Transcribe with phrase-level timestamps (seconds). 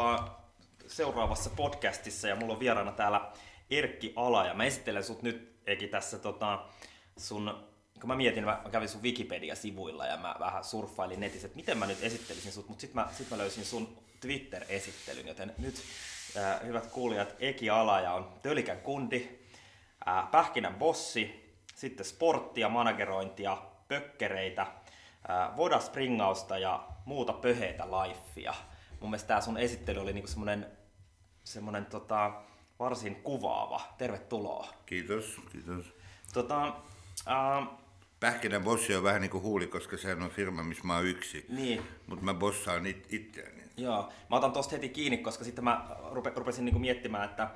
[0.00, 0.30] ollaan
[0.86, 3.30] seuraavassa podcastissa ja mulla on vieraana täällä
[3.70, 6.64] Erkki Ala ja mä esittelen sut nyt Eki tässä tota,
[7.16, 7.64] sun,
[8.00, 11.86] kun mä mietin, mä kävin sun Wikipedia-sivuilla ja mä vähän surffailin netissä, että miten mä
[11.86, 15.74] nyt esittelisin sut, mutta sitten mä, sit mä löysin sun Twitter-esittelyn, joten nyt
[16.36, 19.28] äh, hyvät kuulijat, Eki Alaja on tölikän kundi,
[20.08, 23.58] äh, pähkinän bossi, sitten sporttia, managerointia,
[23.88, 28.54] pökkereitä, äh, vodaspringausta ja muuta pöheitä lifea.
[29.00, 30.66] Mun mielestä tämä sun esittely oli niinku semmonen,
[31.44, 32.32] semmonen tota,
[32.78, 33.80] varsin kuvaava.
[33.98, 34.68] Tervetuloa.
[34.86, 35.84] Kiitos, kiitos.
[36.32, 36.66] Tota,
[37.28, 37.68] äh,
[38.20, 41.46] Pähkinän bossi on vähän niin kuin huuli, koska se on firma, missä mä oon yksi.
[41.48, 43.62] niin, Mutta mä bossaan it- itseäni.
[43.76, 44.12] joo.
[44.30, 47.50] Mä otan tosta heti kiinni, koska sitten mä rupe, rupesin niinku miettimään, että,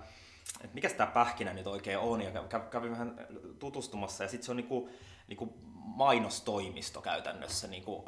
[0.61, 2.21] että mikä tämä pähkinä nyt oikein on.
[2.23, 3.27] Ja kä- kävin vähän
[3.59, 4.91] tutustumassa ja sitten se on niinku,
[5.29, 7.69] niinku mainostoimisto käytännössä.
[7.69, 8.05] Niinku,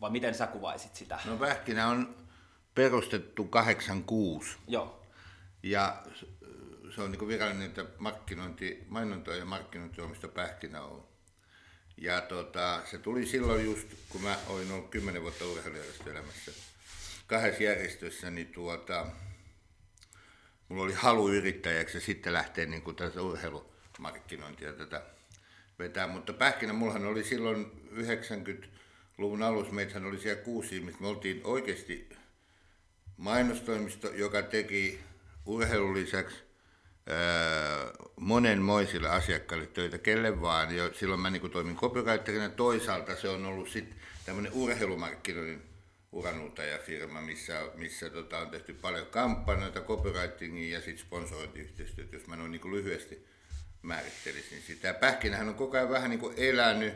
[0.00, 1.18] vai miten sä kuvaisit sitä?
[1.24, 2.14] No Pähkinä on
[2.74, 5.06] perustettu 86 Joo.
[5.62, 6.02] ja
[6.94, 11.10] se on niin virallinen että markkinointi, mainonta ja markkinointitoimisto Pähkinä on.
[11.96, 16.52] Ja tota, se tuli silloin just, kun mä olin ollut 10 vuotta urheilujärjestöelämässä
[17.26, 19.06] kahdessa järjestössä, niin tuota,
[20.68, 25.02] mulla oli halu yrittäjäksi ja sitten lähteä niin kuin tätä urheilumarkkinointia tätä
[25.78, 26.06] vetää.
[26.06, 31.00] Mutta pähkinä, mullahan oli silloin 90-luvun alussa, meitähän oli siellä kuusi ihmistä.
[31.00, 32.08] Me oltiin oikeasti
[33.20, 35.00] mainostoimisto, joka teki
[35.46, 36.36] urheilun lisäksi
[37.06, 37.16] ää,
[38.16, 40.76] monenmoisille asiakkaille töitä, kelle vaan.
[40.76, 42.48] Ja silloin mä niin toimin copywriterina.
[42.48, 43.96] Toisaalta se on ollut sitten
[44.26, 45.62] tämmöinen urheilumarkkinoinnin
[46.12, 52.50] uranuutajafirma, missä, missä tota, on tehty paljon kampanjoita, copywritingia ja sitten sponsorointiyhteistyötä, jos mä noin
[52.50, 53.26] niin lyhyesti
[53.82, 54.94] määrittelisin sitä.
[54.94, 56.94] Pähkinähän on koko ajan vähän niin elänyt,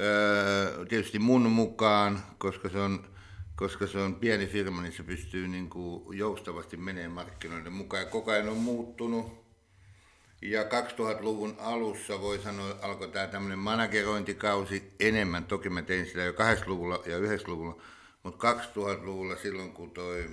[0.00, 3.13] öö, tietysti mun mukaan, koska se on
[3.56, 8.30] koska se on pieni firma, niin se pystyy niin kuin joustavasti menemään markkinoiden mukaan koko
[8.30, 9.44] ajan on muuttunut.
[10.42, 15.44] Ja 2000-luvun alussa voi sanoa, alkoi tämä tämmöinen managerointikausi enemmän.
[15.44, 17.82] Toki mä tein sitä jo 80-luvulla ja 90-luvulla,
[18.22, 20.30] mutta 2000-luvulla silloin kun toi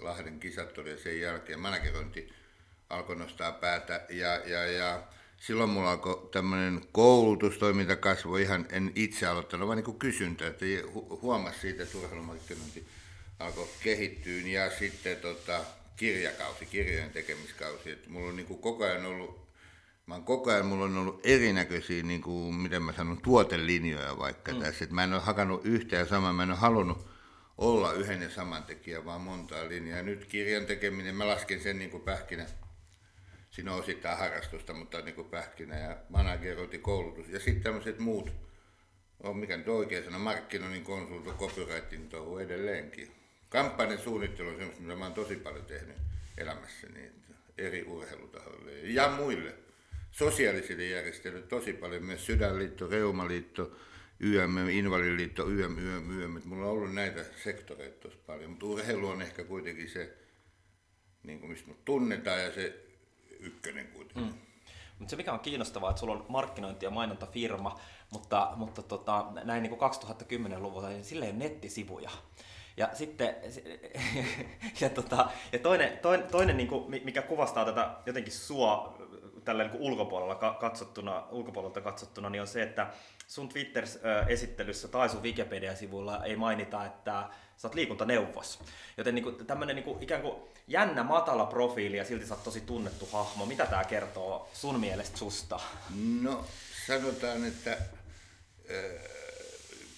[0.00, 2.32] Lahden kisat oli ja sen jälkeen managerointi
[2.90, 5.02] alkoi nostaa päätä ja, ja, ja
[5.46, 10.64] silloin mulla alkoi tämmöinen koulutustoiminta kasvoi ihan, en itse aloittanut, vaan niin kuin kysyntä, että
[10.64, 12.86] hu- huomasi siitä, että urheilumarkkinointi
[13.38, 15.60] alkoi kehittyä ja sitten tota,
[15.96, 19.44] kirjakausi, kirjojen tekemiskausi, että mulla on niin kuin koko ajan ollut
[20.06, 24.52] Mä oon koko ajan, mulla on ollut erinäköisiä, niin kuin, miten mä sanon, tuotelinjoja vaikka
[24.52, 24.60] mm.
[24.60, 24.84] tässä.
[24.84, 27.06] Että mä en ole hakannut yhtä ja samaa, mä en ole halunnut
[27.58, 30.02] olla yhden ja saman tekijän, vaan montaa linjaa.
[30.02, 32.46] Nyt kirjan tekeminen, mä lasken sen niin kuin pähkinä
[33.54, 38.32] siinä on osittain harrastusta, mutta niin kuin pähkinä ja managerointi, koulutus ja sitten tämmöiset muut,
[39.20, 43.12] on mikä nyt oikein sana, markkinoinnin konsulto, copywriting touhu edelleenkin.
[43.48, 45.96] Kampanjan suunnittelu on semmoista, mitä mä oon tosi paljon tehnyt
[46.38, 47.10] elämässäni
[47.58, 49.54] eri urheilutahoille ja muille.
[50.10, 53.76] Sosiaalisille järjestöille tosi paljon, myös Sydänliitto, Reumaliitto,
[54.20, 56.40] YM, Invalidiliitto, YM, YM, YM.
[56.44, 60.14] Mulla on ollut näitä sektoreita tosi paljon, mutta urheilu on ehkä kuitenkin se,
[61.22, 62.84] niin kuin mistä mut tunnetaan ja se
[63.46, 64.32] ykkönen kuitenkin.
[64.32, 64.38] Mm.
[64.98, 69.62] Mutta se mikä on kiinnostavaa, että sulla on markkinointi- ja mainontafirma, mutta, mutta tota, näin
[69.62, 72.10] niin kuin 2010-luvulla, niin sillä ei ole nettisivuja.
[72.76, 73.36] Ja sitten,
[74.80, 78.93] ja, tota, ja toinen, toinen, toinen niin kuin, mikä kuvastaa tätä jotenkin sua
[79.44, 82.86] tällä niin ulkopuolella katsottuna, ulkopuolelta katsottuna, niin on se, että
[83.26, 88.58] sun Twitter-esittelyssä tai sun Wikipedia-sivuilla ei mainita, että sä oot liikuntaneuvos.
[88.96, 90.36] Joten niin kuin, tämmöinen niin kuin, ikään kuin
[90.68, 93.46] jännä matala profiili ja silti sä oot tosi tunnettu hahmo.
[93.46, 95.60] Mitä tämä kertoo sun mielestä susta?
[96.22, 96.44] No
[96.86, 97.78] sanotaan, että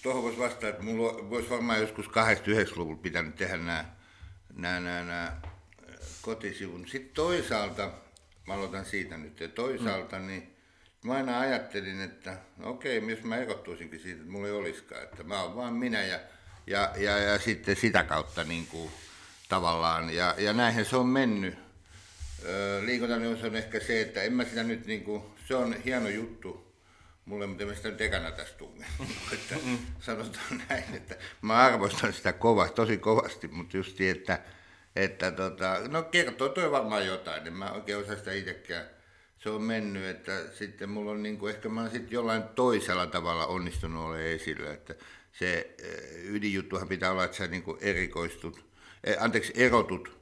[0.03, 3.85] tuohon voisi vastata, että mulla voisi varmaan joskus 89-luvulla pitänyt tehdä nämä,
[4.53, 5.37] nämä, nämä, nämä
[6.21, 6.87] kotisivun.
[6.87, 7.91] Sitten toisaalta,
[8.47, 10.27] mä aloitan siitä nyt, ja toisaalta mm.
[10.27, 10.55] niin
[11.03, 15.23] mä aina ajattelin, että no okei, jos mä erottuisinkin siitä, että mulla ei olisikaan, että
[15.23, 16.19] mä oon vaan minä ja,
[16.67, 18.91] ja, ja, ja sitten sitä kautta niin kuin,
[19.49, 21.55] tavallaan, ja, ja näinhän se on mennyt.
[22.85, 26.73] Liikuntaneuvos on ehkä se, että en mä sitä nyt niin kuin, se on hieno juttu
[27.25, 28.85] mulle, mutta en mä sitä nyt ekana tästä tunne.
[29.33, 29.55] että
[29.99, 34.39] sanotaan näin, että mä arvostan sitä kovasti, tosi kovasti, mutta just että,
[35.03, 38.85] että tota, no kertoo toi varmaan jotain, en mä oikein osaa sitä itsekään
[39.39, 43.07] se on mennyt, että sitten mulla on niin kuin, ehkä mä oon sitten jollain toisella
[43.07, 44.95] tavalla onnistunut olemaan esillä, että
[45.31, 45.75] se
[46.23, 48.65] ydinjuttuhan pitää olla, että sä niin kuin erikoistut,
[49.19, 50.17] anteeksi, erotut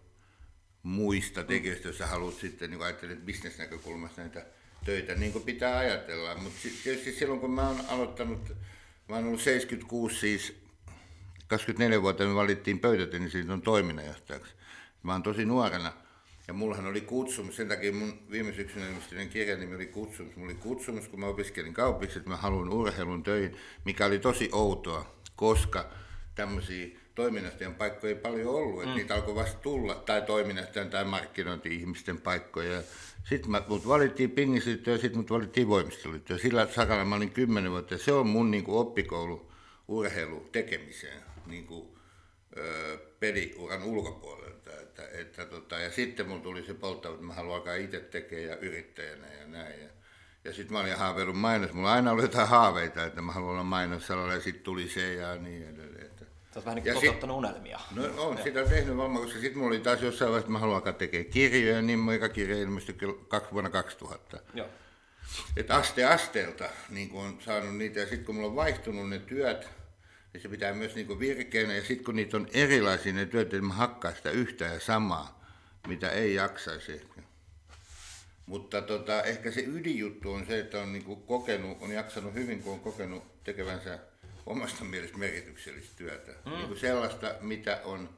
[0.83, 4.45] muista tekijöistä, jos sä haluat sitten niin ajattelet bisnesnäkökulmasta näitä
[4.85, 6.35] töitä, niin kuin pitää ajatella.
[6.35, 8.51] Mutta tietysti silloin, kun mä oon aloittanut,
[9.09, 10.55] mä oon ollut 76 siis
[11.53, 14.53] 24-vuotiaana valittiin pöytätennisliiton toiminnanjohtajaksi.
[15.05, 15.93] Mä oon tosi nuorena.
[16.47, 20.35] Ja mullahan oli kutsumus, sen takia mun viime syksynä ilmestyneen kirjan nimi oli kutsumus.
[20.35, 24.49] Mulla oli kutsumus, kun mä opiskelin kaupiksi, että mä haluan urheilun töihin, mikä oli tosi
[24.51, 25.89] outoa, koska
[26.35, 28.97] tämmöisiä toiminnanjohtajan paikkoja ei paljon ollut, että mm.
[28.97, 32.81] niitä alkoi vasta tulla, tai toiminnanjohtajan tai markkinointi-ihmisten paikkoja.
[33.29, 36.33] Sitten mut valittiin pingisliitto ja sitten mut valittiin voimistoliitto.
[36.33, 39.51] Ja sillä sakalla mä olin kymmenen vuotta ja se on mun niin kuin, oppikoulu
[39.87, 41.87] urheilu tekemiseen niin kuin,
[42.57, 44.44] ö, peliuran ulkopuolelta.
[45.37, 48.57] Että, tota, ja sitten mun tuli se polttava, että mä haluan alkaa itse tekemään ja
[48.57, 49.81] yrittäjänä ja näin.
[49.81, 49.89] Ja,
[50.43, 51.73] ja sitten mä olin haaveillut mainos.
[51.73, 55.35] Mulla aina oli jotain haaveita, että mä haluan olla mainosalalla ja sitten tuli se ja
[55.35, 56.05] niin edelleen.
[56.05, 56.25] Että.
[56.25, 57.79] Sä oot vähän niin kuin toteuttanut unelmia.
[57.95, 60.75] No on sitä tehnyt vamma, koska sitten mulla oli taas jossain vaiheessa, että mä haluan
[60.75, 62.95] alkaa tekemään kirjoja, niin mun eka kirja ilmestyi
[63.51, 64.39] vuonna 2000.
[64.53, 64.67] Joo.
[65.57, 69.19] Että aste asteelta niin kun on saanut niitä ja sitten kun mulla on vaihtunut ne
[69.19, 69.69] työt,
[70.35, 73.65] niin se pitää myös niin virkeänä ja sitten kun niitä on erilaisia ne työt, niin
[73.65, 75.45] mä hakkaan sitä yhtä ja samaa,
[75.87, 77.21] mitä ei jaksaisi ehkä.
[78.45, 82.73] Mutta tota, ehkä se ydinjuttu on se, että on niin kokenut, on jaksanut hyvin, kun
[82.73, 83.99] on kokenut tekevänsä
[84.45, 86.31] omasta mielestä merkityksellistä työtä.
[86.45, 86.51] Mm.
[86.51, 88.09] Niin sellaista, mitä on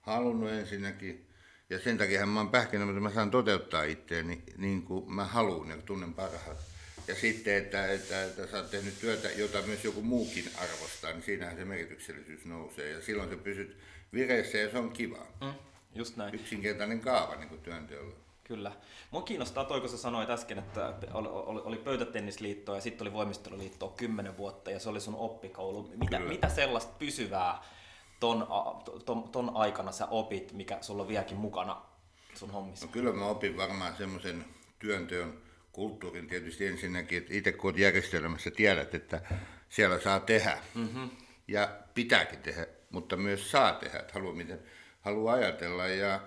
[0.00, 1.26] halunnut ensinnäkin.
[1.70, 5.70] Ja sen takia mä oon pähkinä, että mä saan toteuttaa itseäni niin kuin mä haluan
[5.70, 6.73] ja tunnen parhaat.
[7.08, 11.22] Ja sitten, että, että, että sä oot tehnyt työtä, jota myös joku muukin arvostaa, niin
[11.22, 12.90] siinähän se merkityksellisyys nousee.
[12.90, 13.76] Ja silloin sä pysyt
[14.12, 15.26] vireessä ja se on kiva.
[15.40, 15.54] Mm,
[15.94, 16.34] just näin.
[16.34, 18.14] Yksinkertainen kaava niin kuin työnteolla.
[18.44, 18.72] Kyllä.
[19.10, 23.12] Mua kiinnostaa toi, kun sä sanoit äsken, että oli, oli, oli pöytätennisliitto ja sitten oli
[23.12, 25.92] voimisteluliitto kymmenen vuotta ja se oli sun oppikoulu.
[25.96, 27.62] Mitä, mitä sellaista pysyvää
[28.20, 28.46] ton,
[29.04, 31.82] ton, ton aikana sä opit, mikä sulla on vieläkin mukana
[32.34, 32.86] sun hommissa?
[32.86, 34.44] No kyllä mä opin varmaan semmoisen
[34.78, 35.43] työnteon
[35.74, 39.20] kulttuurin tietysti ensinnäkin, että itse kun olet järjestelmässä tiedät, että
[39.68, 41.10] siellä saa tehdä mm-hmm.
[41.48, 44.58] ja pitääkin tehdä, mutta myös saa tehdä, että haluaa, miten
[45.00, 45.86] haluaa ajatella.
[45.86, 46.20] Ja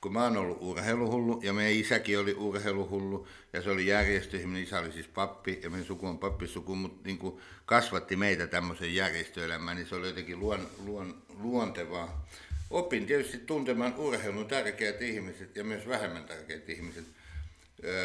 [0.00, 4.78] kun mä oon ollut urheiluhullu ja meidän isäkin oli urheiluhullu ja se oli järjestöihminen, isä
[4.78, 9.76] oli siis pappi ja meidän suku on pappisuku, mutta niin kuin kasvatti meitä tämmöisen järjestöelämään,
[9.76, 12.26] niin se oli jotenkin luon, luon, luontevaa.
[12.70, 17.04] Opin tietysti tuntemaan urheilun tärkeät ihmiset ja myös vähemmän tärkeät ihmiset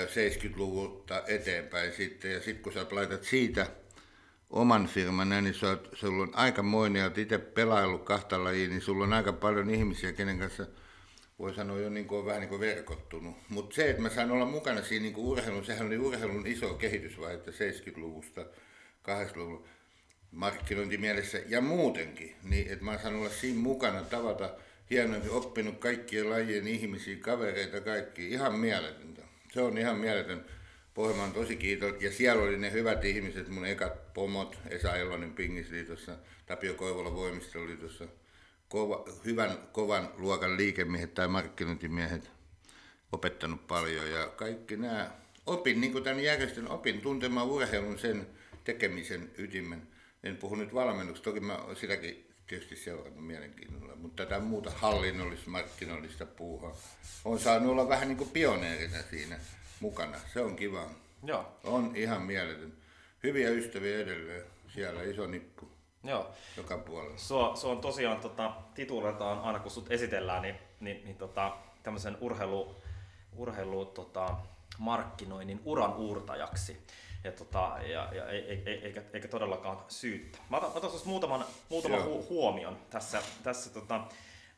[0.07, 2.31] 70-luvulta eteenpäin sitten.
[2.31, 3.67] Ja sitten kun sä laitat siitä
[4.49, 9.03] oman firman, niin sä oot, sulla on aikamoinen, ja itse pelaillut kahta lajia, niin sulla
[9.03, 10.65] on aika paljon ihmisiä, kenen kanssa–
[11.39, 13.35] voi sanoa jo niin kuin on vähän niin kuin verkottunut.
[13.49, 16.73] Mutta se, että mä sain olla mukana siinä niin kuin urheilun, sehän oli urheilun iso
[16.73, 18.41] kehitysvaihe 70-luvusta,
[19.07, 19.65] 80-luvun
[20.31, 22.35] markkinointimielessä ja muutenkin.
[22.43, 24.55] Niin, että mä saan olla siinä mukana, tavata
[24.89, 28.27] hienoa, oppinut kaikkien lajien ihmisiä, kavereita, kaikki.
[28.27, 29.21] Ihan mieletöntä.
[29.57, 30.45] Se on ihan mieletön.
[30.93, 32.01] Pohjanmaan tosi kiitos.
[32.01, 38.07] Ja siellä oli ne hyvät ihmiset, mun ekat pomot, Esa Elonen Pingisliitossa, Tapio Koivola Voimistoliitossa,
[38.69, 42.31] kova, hyvän, kovan luokan liikemiehet tai markkinointimiehet
[43.11, 45.11] opettanut paljon ja kaikki nämä
[45.45, 48.27] opin niin kuin tämän järjestön, opin tuntemaan urheilun sen
[48.63, 49.87] tekemisen ytimen.
[50.23, 56.25] En puhu nyt valmennuksesta, toki mä sitäkin tietysti seurannut mielenkiinnolla, mutta tätä muuta hallinnollista, markkinoillista
[56.25, 56.75] puuhaa.
[57.25, 59.39] On saanut olla vähän niin kuin pioneerina siinä
[59.79, 60.17] mukana.
[60.33, 60.89] Se on kiva.
[61.23, 61.57] Joo.
[61.63, 62.73] On ihan mieletön.
[63.23, 64.43] Hyviä ystäviä edelleen.
[64.73, 65.69] Siellä iso nippu.
[66.03, 66.31] Joo.
[66.57, 67.17] Joka puolella.
[67.17, 72.17] Sua, sua on tosiaan tota, tituletaan aina kun sut esitellään, niin, niin, niin tota, tämmöisen
[72.21, 72.75] urheilu,
[73.35, 74.35] urheilu tota,
[74.77, 76.77] markkinoinnin uran uurtajaksi.
[77.23, 80.37] Ja, tota, ja, ja eikä, eikä todellakaan syyttä.
[80.49, 83.21] Mä otan, otan muutaman, muutaman hu, huomion tässä.
[83.43, 84.01] tässä tota,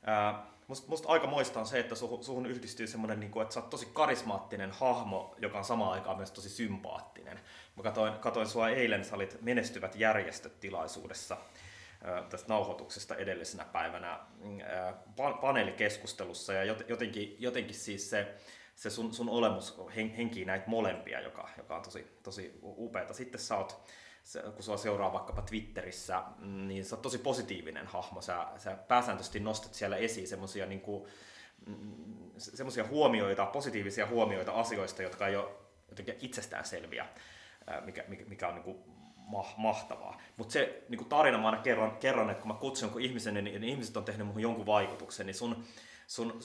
[0.03, 3.53] ää, musta, musta aika moista on se, että suhun, suhun yhdistyy semmoinen, niin kuin, että
[3.53, 7.39] sä oot tosi karismaattinen hahmo, joka on samaan aikaan myös tosi sympaattinen.
[7.75, 11.37] Mä katoin, katoin sua eilen, sä olit menestyvät järjestöt tilaisuudessa
[12.29, 14.19] tästä nauhoituksesta edellisenä päivänä
[15.41, 18.35] paneelikeskustelussa ja jotenkin, jotenkin siis se,
[18.79, 19.77] se sun, sun olemus
[20.17, 23.13] henkii näitä molempia, joka, joka on tosi, tosi upeata.
[23.13, 23.91] Sitten sä oot,
[24.53, 28.21] kun sua seuraa vaikkapa Twitterissä, mm, niin sä oot tosi positiivinen hahmo.
[28.21, 31.09] Sä, sä pääsääntöisesti nostat siellä esiin semmoisia niin kuin,
[32.37, 35.49] semmoisia huomioita, positiivisia huomioita asioista, jotka ei ole
[35.89, 37.05] jotenkin itsestään selviä
[37.85, 38.77] mikä, mikä on niin kuin
[39.57, 40.21] mahtavaa.
[40.37, 43.33] Mutta se niin kuin tarina mä aina kerron, kerron, että kun mä kutsun jonkun ihmisen,
[43.33, 45.63] niin, niin ihmiset on tehnyt muuhun jonkun vaikutuksen, niin sun,
[46.07, 46.41] sun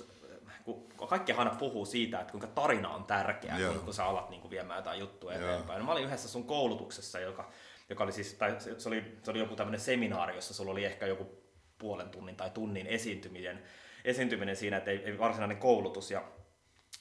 [0.64, 4.40] kun kaikki aina puhuu siitä, että kuinka tarina on tärkeä, kun, kun sä alat niin
[4.40, 5.78] kuin viemään jotain juttua eteenpäin.
[5.78, 7.50] No, mä olin yhdessä sun koulutuksessa, joka,
[7.88, 11.06] joka oli siis, tai se oli, se oli joku tämmöinen seminaari, jossa sulla oli ehkä
[11.06, 11.44] joku
[11.78, 13.62] puolen tunnin tai tunnin esiintyminen,
[14.04, 16.10] esiintyminen siinä, että ei, ei varsinainen koulutus.
[16.10, 16.24] Ja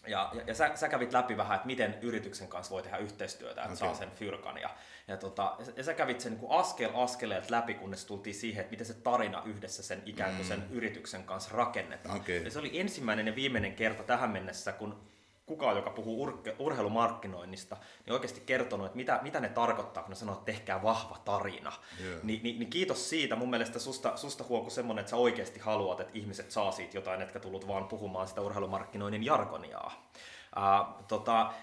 [0.07, 3.61] Ja, ja, ja sä, sä kävit läpi vähän, että miten yrityksen kanssa voi tehdä yhteistyötä,
[3.61, 3.75] että okay.
[3.75, 4.57] saa sen fyrkan.
[4.57, 4.69] Ja,
[5.07, 8.71] ja, tota, ja sä kävit sen niin kuin askel askeleelta läpi, kunnes tultiin siihen, että
[8.71, 10.65] miten se tarina yhdessä sen ikään kuin sen mm.
[10.71, 12.19] yrityksen kanssa rakennetaan.
[12.19, 12.35] Okay.
[12.35, 15.03] Ja se oli ensimmäinen ja viimeinen kerta tähän mennessä, kun
[15.45, 20.15] kukaan, joka puhuu ur- urheilumarkkinoinnista, niin oikeasti kertonut, että mitä, mitä ne tarkoittaa, kun ne
[20.15, 21.73] sanoo, että tehkää vahva tarina.
[22.01, 22.23] Yeah.
[22.23, 23.35] Ni, niin, niin kiitos siitä.
[23.35, 27.21] Mun mielestä susta, susta huoku semmoinen, että sä oikeasti haluat, että ihmiset saa siitä jotain,
[27.21, 30.09] etkä tullut vaan puhumaan sitä urheilumarkkinoinnin jargoniaa.
[30.57, 31.53] Uh, tota,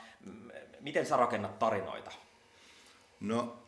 [0.80, 2.10] miten sä rakennat tarinoita?
[3.20, 3.62] No,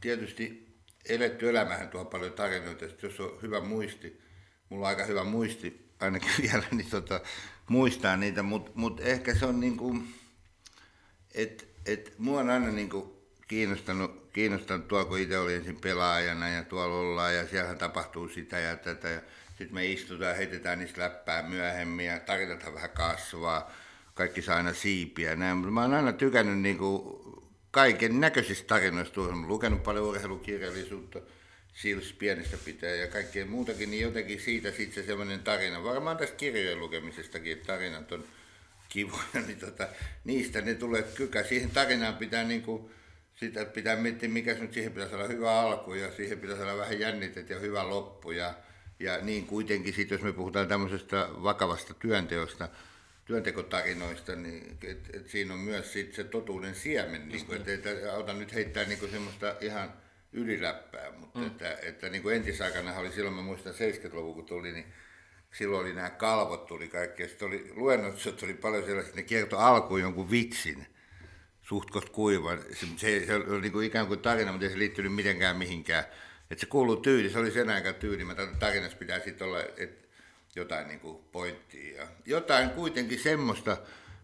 [0.00, 0.74] tietysti
[1.08, 4.20] eletty elämähän tuo paljon tarinoita, jos on hyvä muisti,
[4.68, 7.20] mulla on aika hyvä muisti ainakin vielä, niin tota,
[7.68, 9.98] muistaa niitä, mutta mut ehkä se on niinku,
[11.34, 16.64] että et mua on aina niinku kiinnostanut, kiinnostanut tuolla, kun itse olin ensin pelaajana ja
[16.64, 19.08] tuolla ollaan ja siellä tapahtuu sitä ja tätä.
[19.08, 23.70] Ja sitten me istutaan heitetään niistä läppää myöhemmin ja tarinathan vähän kasvaa.
[24.14, 25.36] Kaikki saa aina siipiä.
[25.36, 25.72] Näin.
[25.72, 27.20] Mä oon aina tykännyt niinku
[27.70, 29.20] kaiken näköisistä tarinoista.
[29.20, 31.18] Olen lukenut paljon urheilukirjallisuutta
[31.74, 35.84] Sils pienestä pitää ja kaikkea muutakin, niin jotenkin siitä sitten se semmoinen tarina.
[35.84, 38.24] Varmaan tästä kirjojen lukemisestakin, että tarinat on
[38.88, 39.88] kivoja, niin tota,
[40.24, 41.42] niistä ne tulee kykä.
[41.42, 42.90] Siihen tarinaan pitää niinku,
[43.34, 47.00] sitä pitää miettiä, mikä nyt siihen pitäisi olla hyvä alku ja siihen pitäisi olla vähän
[47.00, 48.30] jännitet ja hyvä loppu.
[48.30, 48.54] Ja,
[49.00, 52.68] ja niin kuitenkin sitten, jos me puhutaan tämmöisestä vakavasta työnteosta,
[53.24, 58.04] työntekotarinoista, niin et, et siinä on myös sit se totuuden siemen, niin kuin, että et,
[58.12, 60.03] auta nyt heittää niin semmoista ihan
[60.34, 61.46] yliläppää, mutta mm.
[61.46, 64.86] että, että niin kuin entisaikana oli silloin, mä muistan 70-luvun kun tuli, niin
[65.52, 69.62] silloin oli nämä kalvot tuli kaikki, ja sitten oli luennotsot oli paljon sellaisia, ne kertoi
[69.62, 70.86] alkuun jonkun vitsin,
[71.62, 72.58] suhtkot kuivan.
[72.72, 76.04] Se, se, se oli niin kuin ikään kuin tarina, mutta ei se liittynyt mitenkään mihinkään.
[76.50, 78.24] Että se kuuluu tyyli, se oli sen aikaan tyyli.
[78.24, 80.08] Mä tarinassa pitää sitten olla että
[80.56, 81.96] jotain niin kuin pointtia.
[81.96, 83.76] Ja jotain kuitenkin semmoista,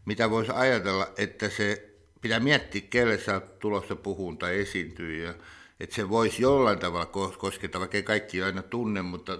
[0.05, 1.90] mitä voisi ajatella, että se
[2.21, 5.25] pitää miettiä, kelle sä oot tulossa puhuun tai esiintyy.
[5.25, 5.35] Ja
[5.81, 9.39] että se voisi jollain tavalla koskettaa, vaikka ei kaikki aina tunne, mutta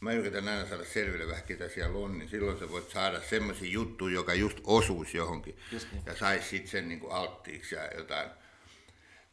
[0.00, 3.70] mä yritän aina saada selville vähän ketä siellä on, niin silloin sä voit saada semmoisia
[3.70, 6.02] juttuja, joka just osuisi johonkin just niin.
[6.06, 8.30] ja saisi sitten sen niin kuin alttiiksi ja jotain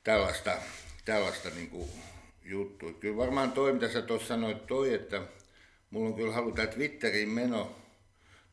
[0.03, 0.51] tällaista,
[1.06, 1.89] tällaista niin kuin
[2.44, 2.94] juttua.
[2.94, 5.22] Kyllä varmaan toi, mitä sä tuossa sanoit, toi, että
[5.89, 7.75] mulla on kyllä halu tämä Twitteriin meno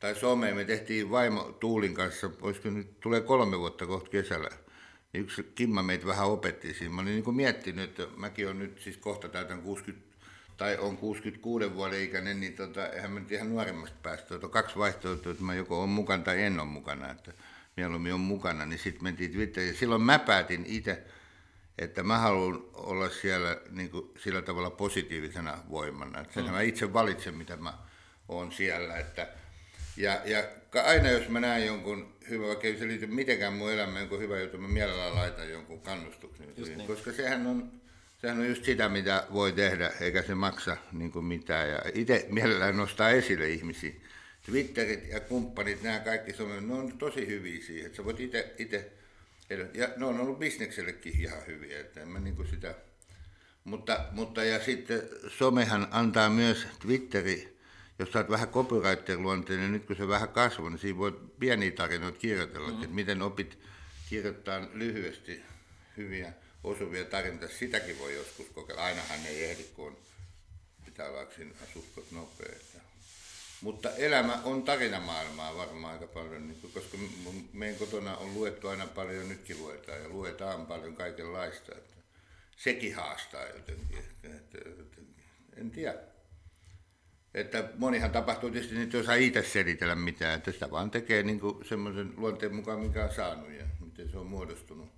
[0.00, 0.56] tai someen.
[0.56, 4.50] Me tehtiin vaimo Tuulin kanssa, olisiko nyt, tulee kolme vuotta kohta kesällä
[5.14, 6.94] yksi Kimma meitä vähän opetti siinä.
[6.94, 10.10] Mä olin niin miettinyt, että mäkin olen nyt siis kohta täytän 60
[10.56, 14.34] tai on 66 vuoden ikäinen, niin tota, eihän mä nyt ihan nuorimmasta päästä.
[14.34, 17.10] On kaksi vaihtoehtoa, että mä joko on mukana tai en ole mukana.
[17.10, 17.32] Että
[17.76, 19.76] mieluummin on mukana, niin sitten mentiin Twitteriin.
[19.76, 21.04] Silloin mä päätin itse,
[21.78, 26.20] että mä haluan olla siellä niin kuin, sillä tavalla positiivisena voimana.
[26.20, 26.50] Että mm.
[26.50, 27.78] mä itse valitsen, mitä mä
[28.28, 28.96] oon siellä.
[28.96, 29.28] Että,
[29.96, 30.44] ja, ja
[30.84, 34.40] aina jos mä näen jonkun hyvä, vaikka ei se liity mitenkään mun elämään, jonkun hyvä
[34.40, 36.46] juttu, mä mielellään laitan jonkun kannustuksen.
[36.56, 36.86] Niin.
[36.86, 37.72] Koska sehän on,
[38.20, 41.68] sehän on just sitä, mitä voi tehdä, eikä se maksa niin kuin mitään.
[41.68, 43.92] Ja itse mielellään nostaa esille ihmisiä.
[44.46, 48.92] Twitterit ja kumppanit, nämä kaikki some, ne on tosi hyviä siihen, että sä voit itse,
[49.74, 52.74] ja ne on ollut bisneksellekin ihan hyviä, että en mä niin kuin sitä,
[53.64, 57.59] mutta, mutta ja sitten somehan antaa myös Twitteri,
[58.00, 61.70] jos sä oot vähän copywriter-luonteinen, niin nyt kun se vähän kasvaa, niin siinä voi pieniä
[61.70, 62.74] tarinoita kirjoitella, mm.
[62.74, 63.58] että miten opit
[64.08, 65.42] kirjoittaa lyhyesti
[65.96, 66.32] hyviä
[66.64, 67.54] osuvia tarinoita.
[67.54, 68.84] Sitäkin voi joskus kokeilla.
[68.84, 69.96] Ainahan ei ehdi, kun
[70.84, 72.54] pitää olla siinä suhkot nopea.
[73.60, 76.98] Mutta elämä on tarinamaailmaa varmaan aika paljon, niin koska
[77.52, 81.72] meidän kotona on luettu aina paljon, nytkin luetaan ja luetaan paljon kaikenlaista.
[81.72, 81.96] Että
[82.56, 83.98] sekin haastaa jotenkin.
[83.98, 85.00] Että, että,
[85.56, 86.09] en tiedä.
[87.34, 91.40] Että monihan tapahtuu tietysti, että ei osaa itse selitellä mitään, että sitä vaan tekee niin
[91.68, 94.88] semmoisen luonteen mukaan, mikä on saanut ja miten se on muodostunut.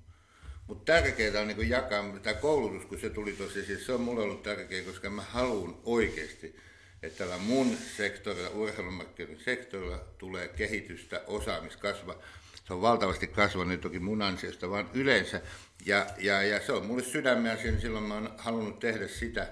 [0.67, 4.23] Mutta tärkeää on niin jakaa, tämä koulutus, kun se tuli tosiaan, siis se on mulle
[4.23, 6.57] ollut tärkeää, koska mä haluan oikeasti,
[7.03, 12.19] että tällä mun sektorilla, urheilumarkkinoiden sektorilla tulee kehitystä, osaamiskasva.
[12.65, 15.41] Se on valtavasti kasvanut toki mun ansiosta, vaan yleensä.
[15.87, 19.49] Ja, ja, ja se on mulle sydämen asia, niin silloin mä oon halunnut tehdä sitä,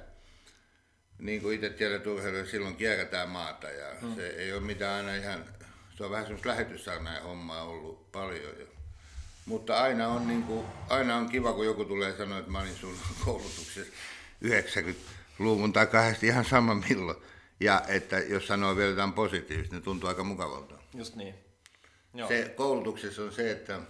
[1.21, 4.15] niin kuin itse tiedät urheilua, silloin kierretään maata ja hmm.
[4.15, 5.45] se ei ole mitään aina ihan,
[5.97, 8.59] se on vähän semmoista lähetyssaarnaa hommaa ollut paljon.
[8.59, 8.67] Jo.
[9.47, 12.75] Mutta aina on, niin kuin, aina on kiva, kun joku tulee sanoa, että mä olin
[12.75, 13.93] sun koulutuksessa
[14.45, 17.19] 90-luvun tai kahdesta ihan sama milloin.
[17.61, 20.75] Ja että jos sanoo vielä jotain positiivista, niin tuntuu aika mukavalta.
[20.95, 21.35] Just niin.
[22.15, 22.29] Joo.
[22.29, 23.81] Se koulutuksessa on se, että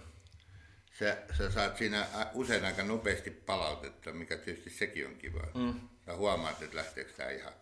[0.99, 5.47] sä, sä saat siinä usein aika nopeasti palautetta, mikä tietysti sekin on kiva.
[5.53, 5.79] Mm.
[6.05, 7.53] Sä huomaat, että lähteekö tämä ihan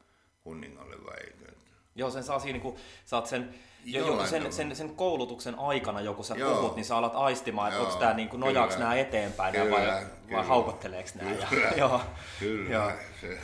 [0.45, 1.51] hunningolle vai eikö.
[1.95, 3.55] Joo, sen saa siinä, niin kun saat sen,
[3.85, 6.55] jo, jo, sen, sen, sen, koulutuksen aikana, joku sä Joo.
[6.55, 8.85] puhut, niin sä alat aistimaan, että onko tämä niin nojaaks kyllä.
[8.89, 10.43] nämä eteenpäin Kyllä, vai, vai kyllä.
[10.43, 11.31] haukotteleeks nämä.
[11.31, 11.71] Ja, Kyllä.
[11.77, 12.01] joo,
[12.39, 12.91] Kyllä, Joo.
[13.21, 13.37] se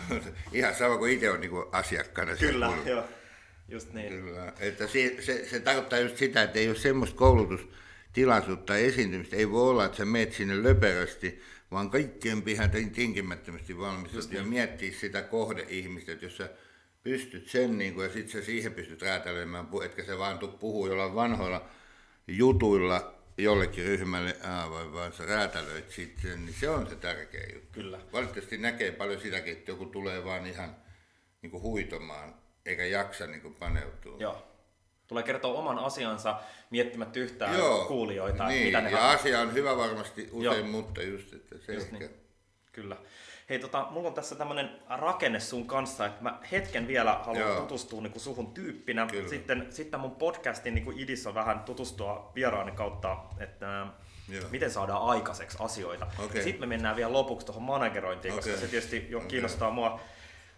[0.52, 2.36] ihan sama kuin itse on niin asiakkaana.
[2.36, 3.04] siellä kyllä, joo.
[3.68, 4.10] Just niin.
[4.10, 7.18] Kyllä, että se, se, se tarkoittaa just sitä, että ei ole semmoista
[8.16, 9.36] koulutustilaisuutta tai esiintymistä.
[9.36, 11.42] Ei voi olla, että sä meet sinne löperösti,
[11.72, 16.50] vaan kaikkien pihän tinkimättömästi valmistut ja miettiä sitä kohdeihmistä, että jos sä
[17.04, 20.88] pystyt sen niin kuin, ja sitten sä siihen pystyt räätälöimään, etkä sä vaan tuu puhua
[20.88, 21.70] jollain vanhoilla
[22.28, 27.80] jutuilla jollekin ryhmälle, aa, vai vaan sä räätälöit sitten, niin se on se tärkeä juttu.
[27.80, 28.00] Kyllä.
[28.14, 30.76] Valitettavasti näkee paljon sitäkin, että joku tulee vaan ihan
[31.42, 34.18] niin kuin huitomaan, eikä jaksa niin kuin paneutua.
[34.20, 34.55] Joo.
[35.08, 36.36] Tulee kertoa oman asiansa
[36.70, 39.14] miettimättä yhtään Joo, kuulijoita, niin, mitä ne ja haluaa.
[39.16, 40.68] asia on hyvä varmasti usein, Joo.
[40.68, 41.98] mutta just, että se Just ehkä...
[42.00, 42.12] niin.
[42.72, 42.98] Kyllä.
[43.50, 47.60] Hei, tota, mulla on tässä tämmönen rakenne sun kanssa, että mä hetken vielä haluan Joo.
[47.60, 49.08] tutustua niin suhun tyyppinä.
[49.12, 49.30] Kyllä.
[49.30, 53.88] Sitten, sitten mun podcastin niin idis on vähän tutustua vieraani kautta, että
[54.30, 54.44] Joo.
[54.52, 56.08] miten saadaan aikaiseksi asioita.
[56.26, 56.44] Okei.
[56.44, 58.62] Sitten me mennään vielä lopuksi tuohon managerointiin, koska Okei.
[58.62, 59.30] se tietysti jo Okei.
[59.30, 60.00] kiinnostaa mua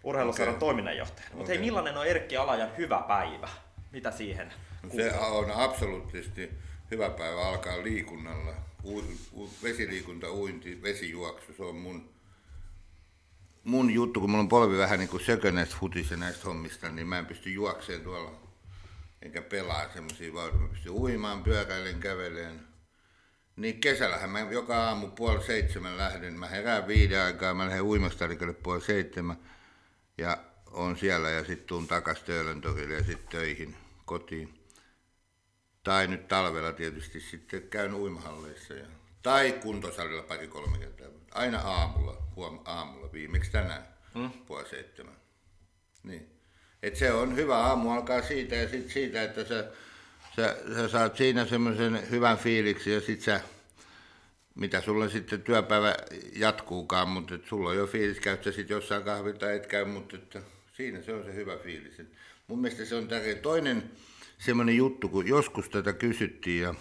[0.04, 0.60] urheiluseuran Okei.
[0.66, 1.34] toiminnanjohtajana.
[1.34, 1.66] Mutta hei, Okei.
[1.66, 3.48] millainen on Erkki Alajan hyvä päivä?
[3.92, 4.52] Mitä siihen?
[4.96, 6.50] Se on absoluuttisesti
[6.90, 8.54] hyvä päivä alkaa liikunnalla.
[8.84, 9.02] U,
[9.32, 12.10] u, vesiliikunta, uinti, vesijuoksu, se on mun,
[13.64, 16.88] mun juttu, kun mulla on polvi vähän niin kuin sökö näistä futis ja näistä hommista,
[16.88, 18.40] niin mä en pysty juokseen tuolla,
[19.22, 20.60] enkä pelaa semmoisia vauhtia.
[20.60, 22.60] Mä pystyn uimaan, pyöräilen, käveleen.
[23.56, 26.38] Niin kesällähän mä joka aamu puoli seitsemän lähden.
[26.38, 29.36] Mä herään viiden aikaa, mä lähden uimastarikalle puoli seitsemän.
[30.18, 30.38] Ja
[30.72, 34.54] on siellä ja sitten tuun takas Töölön torille ja sitten töihin kotiin.
[35.84, 38.74] Tai nyt talvella tietysti sitten käyn uimahalleissa.
[38.74, 38.86] Ja,
[39.22, 41.06] tai kuntosalilla pari-kolme kertaa.
[41.30, 43.82] Aina aamulla, huom aamulla, viimeksi tänään,
[44.14, 44.30] mm.
[44.30, 45.16] puoli seitsemän.
[46.02, 46.30] Niin.
[46.82, 49.70] Et se on hyvä aamu alkaa siitä ja sitten siitä, että sä,
[50.36, 53.40] sä, sä saat siinä semmoisen hyvän fiiliksi ja sitten sä,
[54.54, 55.94] mitä sulla sitten työpäivä
[56.36, 59.84] jatkuukaan, mutta et sulla on jo fiilis, käyt sä sitten jossain kahvilla tai et käy,
[59.84, 60.42] mutta että
[60.78, 62.02] siinä se on se hyvä fiilis.
[62.46, 63.34] Mun mielestä se on tärkeä.
[63.34, 63.90] Toinen
[64.38, 66.74] semmoinen juttu, kun joskus tätä kysyttiin ja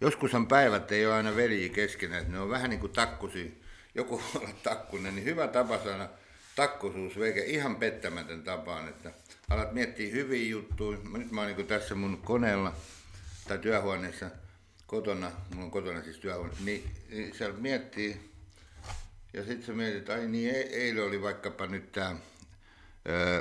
[0.00, 3.62] joskushan päivät ei ole aina veljiä keskenään, ne on vähän niin kuin takkusi.
[3.94, 6.08] Joku olla takkunen, niin hyvä tapa saada
[6.56, 9.12] takkuisuus veke ihan pettämätön tapaan, että
[9.50, 10.98] alat miettiä hyviä juttuja.
[11.18, 12.74] Nyt mä oon niin tässä mun koneella
[13.48, 14.30] tai työhuoneessa
[14.86, 18.30] kotona, mulla on kotona siis työhuone, niin, niin siellä miettii,
[19.32, 22.16] ja sitten sä mietit, ai niin, e- eilen oli vaikkapa nyt tämä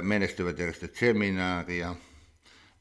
[0.01, 1.95] menestyvät järjestöt seminaari, ja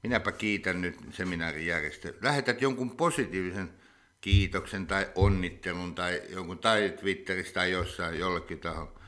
[0.03, 2.13] minäpä kiitän nyt seminaarin järjestä.
[2.21, 3.71] Lähetät jonkun positiivisen
[4.21, 9.01] kiitoksen tai onnittelun tai jonkun tai Twitterissä tai jossain jollekin taholla.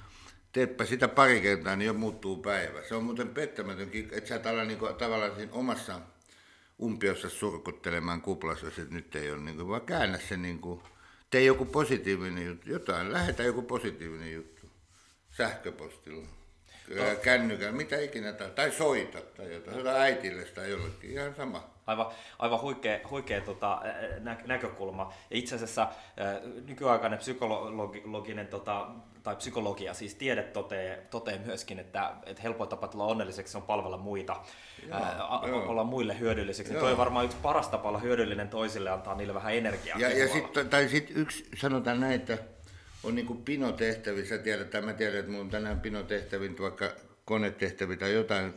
[0.52, 2.82] Teepä sitä pari kertaa, niin jo muuttuu päivä.
[2.82, 6.00] Se on muuten pettämätönkin, että sä ala niinku tavallaan siinä omassa
[6.82, 10.82] umpiossa surkuttelemaan kuplassa, että nyt ei ole, niinku, vaan käännä se, niinku,
[11.30, 14.70] tee joku positiivinen juttu, jotain, lähetä joku positiivinen juttu
[15.30, 16.28] sähköpostilla,
[16.96, 17.02] no.
[17.22, 21.70] kännykällä, mitä ikinä, tai, tai soita tai jotain, soita äitille tai jollekin, ihan sama.
[21.86, 22.06] Aivan,
[22.38, 23.82] aivan huikea, huikea tota,
[24.20, 25.12] nä, näkökulma.
[25.30, 25.88] Ja itse asiassa
[26.66, 28.88] nykyaikainen psykologinen tota,
[29.22, 33.96] tai psykologia, siis tiede totee, totee myöskin, että, että helpoin tapa tulla onnelliseksi on palvella
[33.96, 34.36] muita,
[34.88, 35.68] Joo, ää, joo.
[35.68, 36.72] olla muille hyödylliseksi.
[36.72, 36.82] Niin Joo.
[36.82, 39.98] toi on varmaan yksi paras tapa olla hyödyllinen toisille, antaa niille vähän energiaa.
[39.98, 42.38] Ja, ja sitten, tai sitten yksi, sanotaan näin, että
[43.02, 46.90] on niinku pinotehtävissä, tiedät, mä tiedän, että mulla on tänään pinotehtäviä, nyt vaikka
[47.24, 48.54] konetehtäviä tai jotain,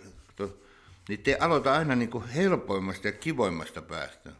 [1.10, 4.32] niin te aloita aina niinku helpoimmasta ja kivoimmasta päästä.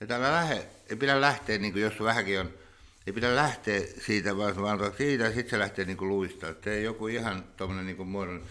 [0.00, 2.54] Että älä lähde, ei pidä lähteä, niin kuin jos vähänkin on,
[3.06, 6.54] ei pidä lähteä siitä, vaan vaan siitä ja sitten se lähtee niin luistaa.
[6.54, 8.42] Tee joku ihan tuommoinen niin muodon.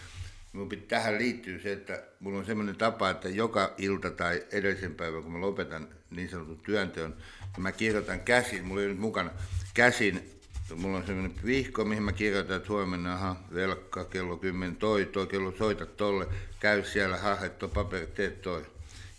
[0.53, 4.95] Mun pit- tähän liittyy se, että mulla on semmoinen tapa, että joka ilta tai edellisen
[4.95, 9.31] päivän, kun mä lopetan niin sanotun työnteon, niin mä kirjoitan käsin, mulla ei nyt mukana,
[9.73, 10.30] käsin,
[10.75, 15.27] mulla on semmoinen vihko, mihin mä kirjoitan, että huomenna, aha, velkka, kello 10, toi, toi,
[15.27, 16.27] kello soita tolle,
[16.59, 18.65] käy siellä, hahet tuo paperi, teet toi.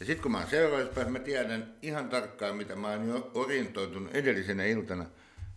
[0.00, 3.30] Ja sitten kun mä oon seuraavassa päivässä, mä tiedän ihan tarkkaan, mitä mä oon jo
[3.34, 5.06] orientoitunut edellisenä iltana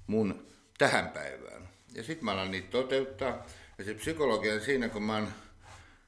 [0.07, 0.45] mun
[0.77, 1.69] tähän päivään.
[1.95, 3.45] Ja sitten mä alan niitä toteuttaa.
[3.77, 5.27] Ja se psykologia siinä, kun mä oon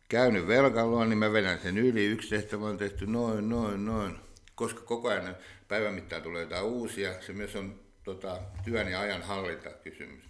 [0.09, 2.05] käynyt velkalla, niin mä vedän sen yli.
[2.05, 4.17] Yksi tehtävä on tehty noin, noin, noin.
[4.55, 5.35] Koska koko ajan
[5.67, 7.21] päivän mittaan tulee jotain uusia.
[7.21, 10.23] Se myös on tota, työn ja ajan hallinta kysymys.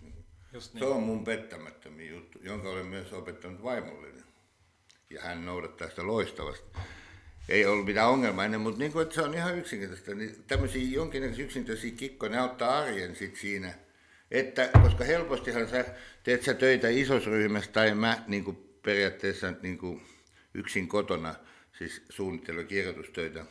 [0.54, 4.22] Just Se on mun pettämättömin juttu, jonka olen myös opettanut vaimolleni.
[5.10, 6.66] Ja hän noudattaa sitä loistavasti.
[7.50, 10.16] Ei ollut mitään ongelmaa ennen, mutta niin kuin, että se on ihan yksinkertaista.
[10.16, 13.74] Niin tämmöisiä jonkinlaisia yksinkertaisia kikkoja, ne auttaa arjen sit siinä.
[14.32, 15.86] Että, koska helpostihan sä
[16.24, 20.02] teet sä töitä isossa ryhmässä tai mä niin kuin periaatteessa niin kuin
[20.54, 21.36] yksin kotona.
[21.78, 23.46] siis suunnittelu- ja kirjoitustöitä,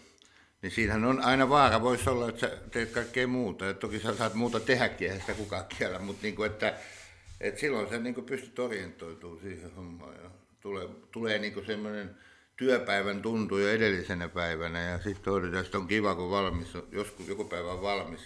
[0.66, 3.64] niin siinähän on aina vaara, voisi olla, että sä teet kaikkea muuta.
[3.64, 6.74] Ja toki sä saat muuta tehdäkin, eihän sitä kukaan kiellä, mutta niin kuin, että,
[7.40, 10.14] että silloin sä niin kuin pystyt orientoitumaan siihen hommaan.
[10.14, 12.16] Ja tulee, tulee kuin semmoinen
[12.56, 17.44] työpäivän tuntu jo edellisenä päivänä ja sitten todetaan, että on kiva, kun valmis, joskus joku
[17.44, 18.20] päivä on valmis.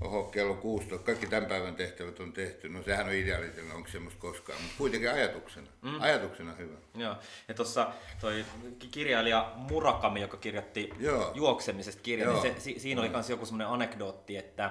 [0.00, 2.68] Oho, kello 16, kaikki tämän päivän tehtävät on tehty.
[2.68, 5.66] No sehän on ideaalitilanne, onko semmoista koskaan, mutta kuitenkin ajatuksena.
[5.82, 6.00] Mm.
[6.00, 6.76] Ajatuksena hyvä.
[6.94, 7.16] Joo,
[7.48, 8.44] ja tuossa toi
[8.90, 11.32] kirjailija Murakami, joka kirjoitti Joo.
[11.34, 14.70] juoksemisesta kirjan, niin se, si, siinä oli myös joku semmoinen anekdootti, että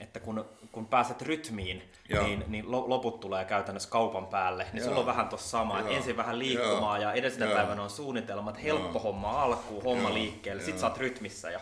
[0.00, 1.82] että kun, kun pääset rytmiin,
[2.22, 4.66] niin, niin loput tulee käytännössä kaupan päälle.
[4.72, 4.88] Niin Joo.
[4.88, 7.08] sulla on vähän tuossa sama, että ensin vähän liikkumaa Joo.
[7.08, 7.54] ja edellisenä Joo.
[7.54, 9.02] päivänä on suunnitelmat, helppo Joo.
[9.02, 10.14] homma alkuun, homma Joo.
[10.14, 11.60] liikkeelle, sitten sä oot rytmissä ja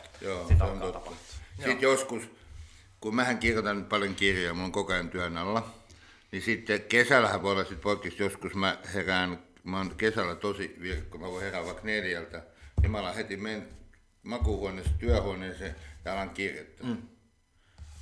[0.49, 1.17] sitten alkaa tapahtua.
[1.57, 2.31] Sitten joskus,
[3.01, 5.75] kun mähän kirjoitan paljon kirjoja, mulla on koko ajan työn alla,
[6.33, 11.19] niin sitten kesällähän voi olla sitten poikkis, joskus mä herään, mä oon kesällä tosi virkko,
[11.19, 12.43] mä voin herää vaikka neljältä,
[12.83, 13.69] niin mä alan heti men
[14.23, 16.87] makuuhuoneeseen, työhuoneeseen ja alan kirjoittaa.
[16.87, 16.97] Mm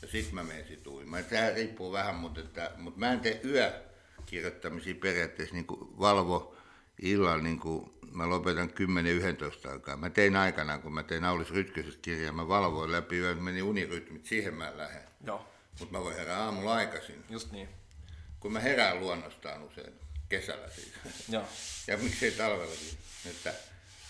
[0.03, 1.25] ja sitten mä menen sit uimaan.
[1.25, 5.67] Tämä riippuu vähän, mutta, että, mutta mä en tee yökirjoittamisia periaatteessa niin
[5.99, 6.57] valvo
[7.03, 8.71] illalla, niin kuin mä lopetan
[9.67, 9.97] 10-11 aikaa.
[9.97, 14.27] Mä tein aikana, kun mä tein Aulis Rytkösestä kirjaa, mä valvoin läpi yön, meni unirytmit,
[14.27, 15.09] siihen mä lähden.
[15.27, 15.49] Joo.
[15.81, 17.25] Mutta mä voin herää aamulla aikaisin.
[17.31, 17.69] Just niin.
[18.41, 19.93] Kun mä herään luonnostaan usein,
[20.29, 20.93] kesällä siis.
[21.29, 21.45] Joo.
[21.87, 22.99] ja miksei talvellakin.
[23.27, 23.55] Että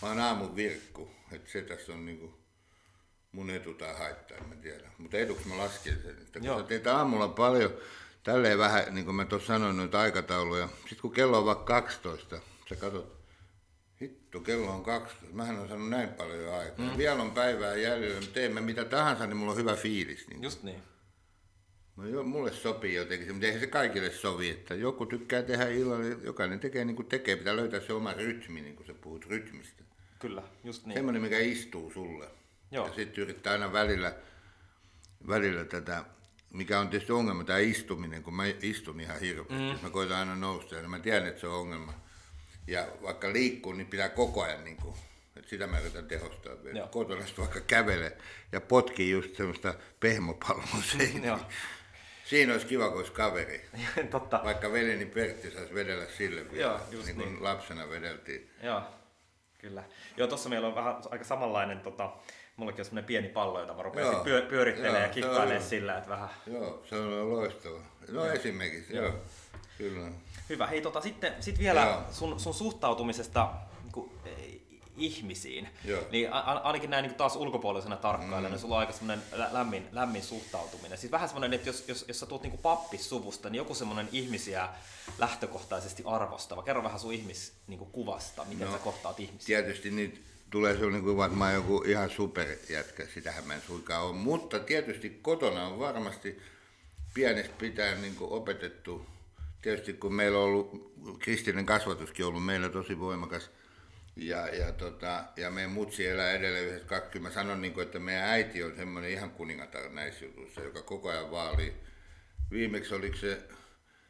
[0.02, 2.38] mä oon aamun virkku, että se tässä on niinku
[3.32, 4.90] mun etu tai haittaa, en mä tiedä.
[4.98, 6.60] Mutta eduksi mä lasken sen, että kun Joo.
[6.60, 7.72] sä teet aamulla paljon,
[8.22, 10.68] tälleen vähän, niin kuin mä tuossa sanoin, noita aikatauluja.
[10.78, 13.18] Sitten kun kello on vaikka 12, sä katsot,
[14.00, 16.86] hitto, kello on 12, mähän on saanut näin paljon aikaa.
[16.86, 16.98] Mm.
[16.98, 20.28] Vielä on päivää jäljellä, teemme mitä tahansa, niin mulla on hyvä fiilis.
[20.28, 20.42] Niin.
[20.42, 20.82] Just niin.
[21.96, 26.04] No joo, mulle sopii jotenkin, mutta eihän se kaikille sovi, että joku tykkää tehdä illalla,
[26.24, 29.84] jokainen tekee niin kuin tekee, pitää löytää se oma rytmi, niin kuin sä puhut rytmistä.
[30.18, 30.94] Kyllä, just niin.
[30.94, 32.28] Semmoinen, mikä istuu sulle.
[32.70, 32.86] Joo.
[32.86, 34.14] Ja sitten yrittää aina välillä,
[35.28, 36.04] välillä tätä,
[36.52, 39.54] mikä on tietysti ongelma, tämä istuminen, kun mä istun ihan hirveästi.
[39.54, 39.82] Mm.
[39.82, 42.07] Mä koitan aina nousta ja mä tiedän, että se on ongelma.
[42.68, 44.94] Ja vaikka liikkuu, niin pitää koko ajan niin kuin,
[45.36, 46.52] että sitä mä yritän tehostaa.
[46.90, 48.16] Kotona vaikka kävele
[48.52, 50.66] ja potki just semmoista pehmopalloa
[52.24, 53.64] Siinä olisi kiva, kun olisi kaveri.
[54.10, 54.40] Totta.
[54.44, 57.44] Vaikka veljeni Pertti saisi vedellä sille vielä, Joo, just niin kuin niin.
[57.44, 58.50] lapsena vedeltiin.
[58.62, 58.82] Joo,
[59.58, 59.84] kyllä.
[60.16, 62.12] Joo, tuossa meillä on vähän aika samanlainen tota,
[62.56, 66.10] Mullakin on semmoinen pieni pallo, jota mä rupesin joo, pyö, pyörittelemään ja kikkailemaan sillä, että
[66.10, 66.28] vähän...
[66.46, 67.78] Joo, se on loistava.
[68.12, 68.34] No joo.
[68.34, 69.04] esimerkiksi, joo.
[69.04, 69.14] joo.
[69.78, 70.08] Kyllä.
[70.48, 70.66] Hyvä.
[70.66, 73.50] Hei, tota, sitten sit vielä sun, sun suhtautumisesta
[73.82, 74.10] niin kuin,
[74.98, 75.68] ihmisiin.
[75.84, 76.02] Joo.
[76.10, 78.60] Niin ainakin näin niin taas ulkopuolisena tarkkailijana, mm.
[78.60, 80.98] sulla on aika semmoinen lämmin, lämmin suhtautuminen.
[80.98, 84.68] Siis vähän semmoinen, että jos, jos, jos sä tulet niin pappissuvusta, niin joku semmoinen ihmisiä
[85.18, 86.62] lähtökohtaisesti arvostava.
[86.62, 89.46] Kerro vähän sun ihmiskuvasta, niin miten no, sä kohtaat ihmisiä.
[89.46, 90.18] Tietysti niitä
[90.50, 94.14] tulee sellainen kuva, että mä oon joku ihan superjätkä, sitähän mä en suinkaan ole.
[94.14, 96.38] Mutta tietysti kotona on varmasti
[97.14, 99.06] pienestä pitäen niin opetettu,
[99.62, 103.50] tietysti kun meillä on ollut, kristillinen kasvatuskin ollut meillä tosi voimakas,
[104.16, 107.18] ja, ja, tota, ja meidän mutsi elää edelleen yhdessä kakki.
[107.18, 111.08] Mä sanon, niin kuin, että meidän äiti on semmoinen ihan kuningatar näissä jutuissa, joka koko
[111.08, 111.74] ajan vaalii.
[112.50, 113.42] Viimeksi oliko se,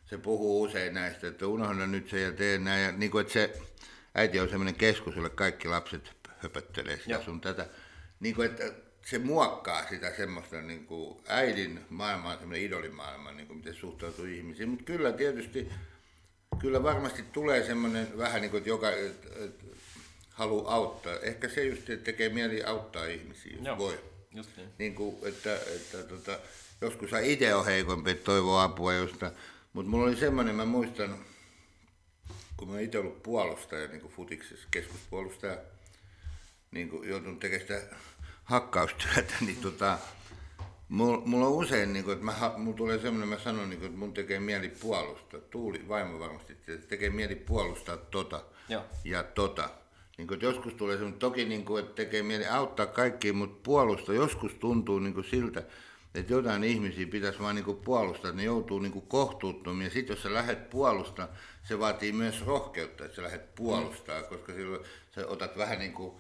[0.05, 2.83] se puhuu usein näistä, että unohda nyt se ja tee näin.
[2.83, 3.61] Ja niin kuin, että se
[4.15, 7.23] äiti on semmoinen keskus, jolle kaikki lapset höpöttelee sitä Joo.
[7.23, 7.67] sun tätä.
[8.21, 8.73] Niin kuin, että
[9.11, 14.69] se muokkaa sitä semmoista niin kuin äidin maailmaa, semmoinen idolimaailma, niin kuin miten suhtautuu ihmisiin.
[14.69, 15.69] Mutta kyllä tietysti,
[16.59, 19.65] kyllä varmasti tulee semmoinen vähän niin kuin, että joka että, että
[20.31, 21.19] haluaa auttaa.
[21.19, 23.79] Ehkä se just että tekee mieli auttaa ihmisiä, jos Joo.
[23.79, 24.01] voi.
[24.35, 24.69] Just niin.
[24.79, 26.39] niin kuin, että, että, tota,
[26.81, 29.33] joskus itse on heikompi, että toivoo apua jostain.
[29.73, 31.19] Mutta mulla oli semmoinen, mä muistan,
[32.57, 35.59] kun mä itse ollut puolustaja, niin kuin futiksessa keskuspuolustaja,
[36.71, 37.97] niin kuin joutunut tekemään sitä
[38.49, 39.99] hakkaustyötä, niin tota,
[40.89, 43.87] mulla, mulla on usein, niin kuin, että mä, mulla tulee semmoinen, mä sanon, niin kuin,
[43.87, 48.83] että mun tekee mieli puolustaa, Tuuli vaimo varmasti, että tekee mieli puolustaa tota Joo.
[49.05, 49.71] ja tota.
[50.19, 54.15] Niin kuin, joskus tulee semmoinen, toki niin kuin, että tekee mieli auttaa kaikkia, mutta puolustaa
[54.15, 55.63] joskus tuntuu niin kuin siltä,
[56.15, 59.85] että jotain ihmisiä pitäisi vaan niin puolustaa, että ne joutuu niin kohtuuttomiin.
[59.85, 61.29] Ja sitten jos sä lähdet puolustaa,
[61.65, 64.27] se vaatii myös rohkeutta, että sä lähdet puolustaa, mm.
[64.27, 64.85] koska silloin
[65.15, 66.15] sä otat vähän niin kuin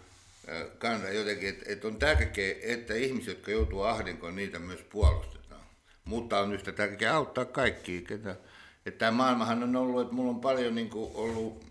[0.79, 5.61] kanssa jotenkin, että, että on tärkeää, että ihmiset, jotka joutuu ahdinkoon, niitä myös puolustetaan.
[6.05, 8.01] Mutta on yhtä tärkeää auttaa kaikkia.
[8.03, 8.37] Ketä,
[8.87, 11.65] että tämä maailmahan on ollut, että mulla on paljon niin kuin ollut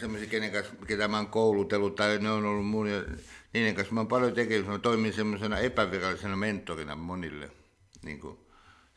[0.00, 3.04] semmoisia, kenen kanssa, ketä mä oon koulutellut, tai ne on ollut mun ja
[3.52, 4.72] niiden kanssa mä oon paljon tekemistä.
[4.72, 7.50] Mä toimin semmoisena epävirallisena mentorina monille.
[8.02, 8.38] Niin kuin,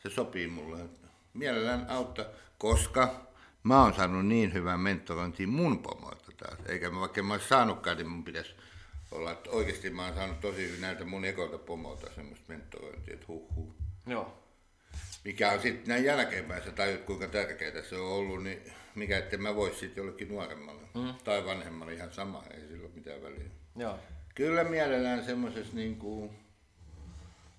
[0.02, 0.78] se sopii mulle.
[1.34, 2.24] Mielellään auttaa,
[2.58, 3.25] koska
[3.66, 6.58] mä oon saanut niin hyvän mentorointia mun pomoilta taas.
[6.66, 8.54] Eikä mä, vaikka mä olisi saanutkaan, niin mun pitäisi
[9.10, 13.26] olla, että oikeasti mä oon saanut tosi hyvin näiltä mun ekolta pomolta semmoista mentorointia, että
[13.28, 13.74] huh huh.
[14.06, 14.42] Joo.
[15.24, 19.38] Mikä on sitten näin jälkeenpäin, sä tajut kuinka tärkeää se on ollut, niin mikä ettei
[19.38, 21.14] mä vois sitten jollekin nuoremmalle mm.
[21.24, 23.50] tai vanhemmalle ihan sama, ei sillä ole mitään väliä.
[23.76, 23.98] Joo.
[24.34, 26.30] Kyllä mielellään semmoisessa niin kuin,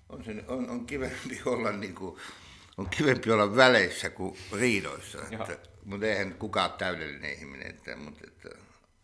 [0.08, 2.20] on, se, on, on kivempi olla niin kuin,
[2.76, 5.18] on kivempi olla väleissä kuin riidoissa.
[5.30, 8.48] Että, mutta eihän kukaan täydellinen ihminen, että, mutta että,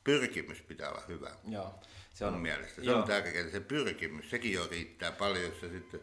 [0.05, 1.31] pyrkimys pitää olla hyvä.
[1.49, 1.81] Joo.
[2.15, 2.75] Se on, mun mielestä.
[2.75, 2.99] Se joo.
[2.99, 6.01] on tärkeää, se pyrkimys, sekin jo riittää paljon, jos sä sitten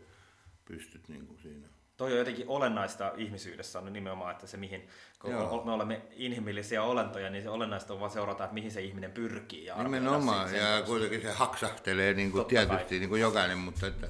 [0.65, 1.67] pystyt niin kuin siinä.
[1.97, 4.87] Toi on jotenkin olennaista ihmisyydessä on nimenomaan, että se mihin,
[5.19, 5.65] kun Joo.
[5.65, 9.65] me olemme inhimillisiä olentoja, niin se olennaista on vaan seurata, että mihin se ihminen pyrkii.
[9.65, 14.09] Ja Nimenomaan, ja kuitenkin se haksahtelee niin kuin tietysti niin kuin jokainen, mutta että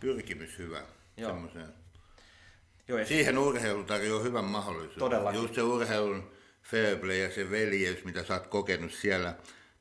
[0.00, 0.82] pyrkimys hyvä
[1.16, 1.30] Joo.
[1.30, 1.83] semmoiseen.
[2.88, 4.98] Joo, ja Siihen urheilu tarjoaa hyvän mahdollisuuden.
[4.98, 5.40] Todellakin.
[5.40, 6.30] Just se urheilun
[6.62, 9.34] fairplay ja se veljeys, mitä sä oot kokenut siellä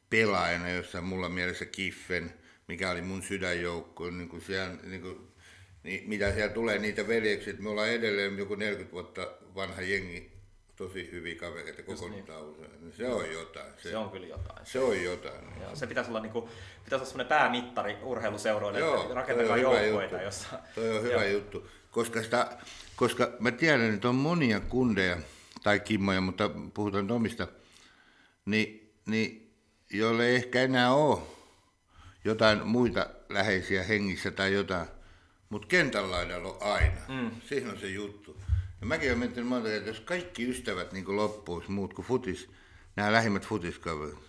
[0.10, 2.34] pelaajana, jossa mulla mielessä Kiffen,
[2.68, 5.34] mikä oli mun sydänjoukko, niin kuin siellä, niin kuin
[5.84, 10.32] niin mitä siellä tulee niitä veljeksiä, me ollaan edelleen joku 40 vuotta vanha jengi,
[10.76, 12.26] tosi hyviä kavereita koko niin.
[12.82, 12.94] niin.
[12.98, 13.74] Se on jotain.
[13.78, 14.66] Se, se, on kyllä jotain.
[14.66, 15.48] Se on jotain.
[15.48, 15.62] Niin.
[15.62, 16.46] Joo, se pitäisi olla, niin kuin,
[16.84, 20.22] pitäisi olla semmoinen päämittari urheiluseuroille, Joo, että rakentakaa joukkueita.
[20.22, 20.60] Jossa...
[20.76, 22.58] Toi on hyvä juttu, koska, sitä,
[23.04, 25.18] koska mä tiedän, että on monia kundeja
[25.64, 27.48] tai kimmoja, mutta puhutaan omista,
[28.46, 29.54] niin, niin
[29.90, 31.22] joille ei ehkä enää ole
[32.26, 34.88] jotain muita läheisiä hengissä tai jotain,
[35.50, 37.02] mutta kentän laidalla on aina.
[37.08, 37.32] Mm.
[37.50, 38.42] Siinä on se juttu.
[38.82, 42.50] Ja mäkin olen miettinyt monta, että jos kaikki ystävät niin loppuisi, muut kuin futis,
[42.96, 44.20] nämä lähimmät futiskaverit,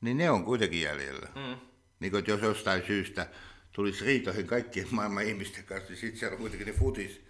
[0.00, 1.28] niin ne on kuitenkin jäljellä.
[1.34, 1.60] Mm.
[2.00, 3.26] Niin kuin, että jos jostain syystä
[3.72, 7.29] tulisi riitoihin kaikkien maailman ihmisten kanssa, niin sitten siellä on kuitenkin ne futis,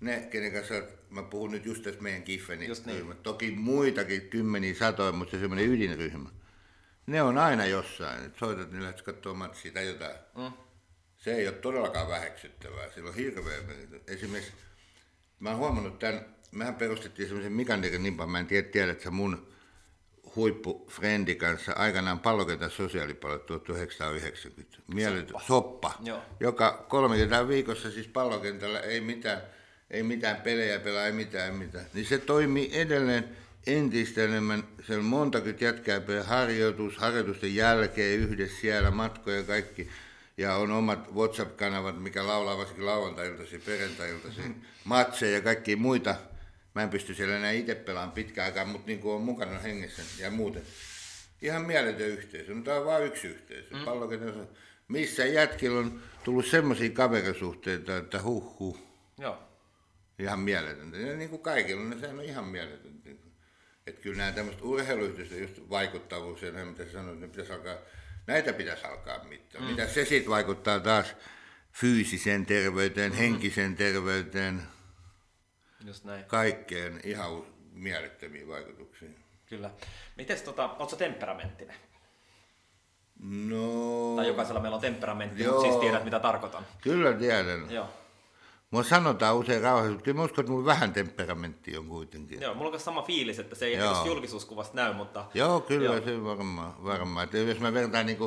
[0.00, 0.74] ne, kenen kanssa,
[1.10, 2.96] mä puhun nyt just tästä meidän Kiffenin niin.
[2.96, 3.14] ryhmä.
[3.14, 6.28] Toki muitakin kymmeniä satoja, mutta se semmoinen ydinryhmä.
[7.06, 10.16] Ne on aina jossain, että soitat, niin lähdet katsomaan matsia tai jotain.
[10.38, 10.52] Mm
[11.24, 12.90] se ei ole todellakaan väheksyttävää.
[12.90, 13.58] Sillä on hirveä
[14.06, 14.52] Esimerkiksi
[15.40, 19.54] mä oon huomannut tämän, mehän perustettiin semmoisen Mikanerin nimpan, mä en tiedä, tiedät mun
[20.36, 24.78] huippufrendi kanssa aikanaan pallokentän sosiaalipalvelut 1990.
[24.94, 29.42] Mielet, soppa, soppa joka 30 viikossa siis pallokentällä ei mitään,
[29.90, 31.84] ei mitään pelejä pelaa, ei mitään, ei mitään.
[31.94, 38.90] Niin se toimii edelleen entistä enemmän, se on montakymmentä jätkää harjoitus, harjoitusten jälkeen yhdessä siellä,
[38.90, 39.88] matkoja ja kaikki
[40.36, 46.14] ja on omat WhatsApp-kanavat, mikä laulaa varsinkin lauantai-iltaisin, perjantai-iltaisin, matseja ja kaikkia muita.
[46.74, 50.02] Mä en pysty siellä enää itse pelaamaan pitkään aikaa, mutta niin kuin on mukana hengessä
[50.18, 50.62] ja muuten.
[51.42, 53.76] Ihan mieletön yhteisö, mutta tämä on vain yksi yhteisö.
[53.76, 53.84] Mm.
[53.84, 54.48] Pallokentän,
[54.88, 58.78] missä jätkillä on tullut semmoisia kaverisuhteita, että huh huh.
[59.18, 59.38] Joo.
[60.18, 60.96] Ihan mieletöntä.
[60.96, 63.10] Ja niin kuin kaikilla, niin sehän on ihan mieletöntä.
[63.86, 67.76] Että kyllä nämä tämmöiset urheiluyhteistyöt, just vaikuttavuus ja mitä sanoit, ne pitäisi alkaa
[68.26, 69.60] Näitä pitäisi alkaa mittaa.
[69.60, 69.66] Mm.
[69.66, 71.14] Mitä se sitten vaikuttaa taas
[71.72, 73.18] fyysiseen terveyteen, mm.
[73.18, 74.62] henkiseen terveyteen,
[75.86, 76.24] Just näin.
[76.24, 79.16] kaikkeen ihan mielettömiin vaikutuksiin.
[79.46, 79.70] Kyllä.
[80.16, 81.76] Mites tota, ootko temperamenttinen?
[83.20, 84.16] No...
[84.16, 86.66] Tai jokaisella meillä on temperamentti, mutta siis tiedät mitä tarkoitan.
[86.80, 87.70] Kyllä tiedän.
[87.70, 88.03] Joo.
[88.74, 92.40] Mua sanotaan usein mutta mä uskon, että mulla vähän temperamentti on kuitenkin.
[92.40, 94.06] Joo, mulla on sama fiilis, että se ei Joo.
[94.06, 95.24] julkisuuskuvasta näy, mutta...
[95.34, 96.04] Joo, kyllä Joo.
[96.04, 96.84] se varmaan.
[96.84, 97.24] varmaan.
[97.24, 98.18] Että jos mä vertaan niin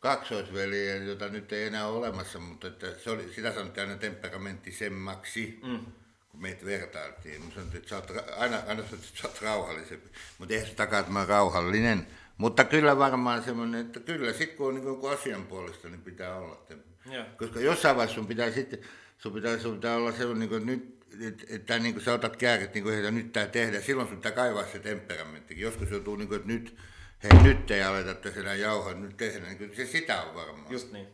[0.00, 5.60] kaksoisveliä, jota nyt ei enää ole olemassa, mutta että se oli, sitä sanottiin aina temperamenttisemmaksi,
[5.62, 5.80] mm.
[6.28, 7.44] kun meitä vertailtiin.
[7.44, 10.08] Mä sanoin, että sä oot, aina, aina sanoin, että sä oot rauhallisempi,
[10.38, 12.06] mutta eihän se takaa, että mä oon rauhallinen.
[12.36, 16.66] Mutta kyllä varmaan semmoinen, että kyllä sit kun on niin asian puolesta, niin pitää olla.
[17.10, 17.24] Joo.
[17.38, 18.78] Koska jossain vaiheessa sun pitää sitten
[19.18, 22.12] sun pitää, sun pitää olla sellainen, niin kuin, että nyt, että, että niin kuin sä
[22.12, 25.62] otat kääret, niin kuin, että nyt tämä tehdä, silloin sun pitää kaivaa se temperamenttikin.
[25.62, 26.76] Joskus joutuu, niin kuin, että nyt,
[27.22, 30.72] hei nyt ei aleta tässä jauhaa, nyt tehdään, niin se sitä on varmaan.
[30.72, 31.06] Just niin.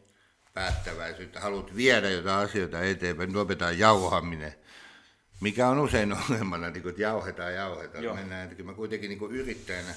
[0.54, 4.54] Päättäväisyyttä, haluat viedä jotain asioita eteenpäin, nyt opetaan jauhaminen.
[5.40, 8.04] Mikä on usein ongelmana, niin kuin, että jauhetaan, jauhetaan.
[8.04, 8.14] Joo.
[8.14, 9.94] Mennään, että mä kuitenkin niin kuin yrittäjänä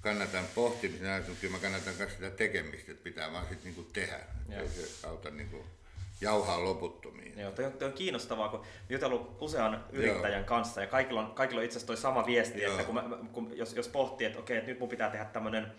[0.00, 4.18] kannatan pohtimisen mutta kyllä mä kannatan myös sitä tekemistä, että pitää vaan sitten niin tehdä.
[4.48, 4.60] Joo.
[4.60, 5.64] Ei se auta niin kuin,
[6.22, 7.38] jauhaa loputtomiin.
[7.38, 10.48] Joo, toi on, toi on kiinnostavaa, kun jutellut usean yrittäjän Joo.
[10.48, 12.70] kanssa ja kaikilla on, kaikilla on itse asiassa toi sama viesti, Joo.
[12.72, 15.72] että kun, mä, kun jos, jos pohtii, että okei, että nyt mun pitää tehdä tämmöinen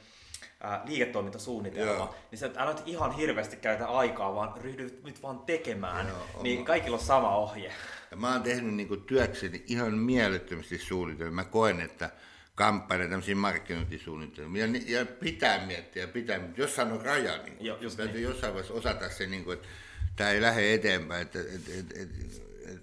[0.85, 2.15] liiketoimintasuunnitelma, Joo.
[2.31, 6.07] niin sä älä nyt ihan hirveästi käytä aikaa, vaan ryhdy nyt vaan tekemään.
[6.07, 7.71] Joo, niin kaikilla on sama ohje.
[8.11, 11.35] Ja mä oon tehnyt niin työkseni ihan mielettömästi suunnitelmia.
[11.35, 12.09] Mä koen, että
[12.55, 14.65] kampanja, tämmöisiä markkinointisuunnitelmia.
[14.65, 17.37] Ja, ja pitää miettiä, pitää, jossain on raja.
[17.37, 18.29] Niin Joo, just täytyy niin.
[18.29, 19.67] jossain vaiheessa osata se, niin kuin, että
[20.15, 21.21] tämä ei lähde eteenpäin.
[21.21, 21.45] Et, et,
[21.79, 22.09] et, et,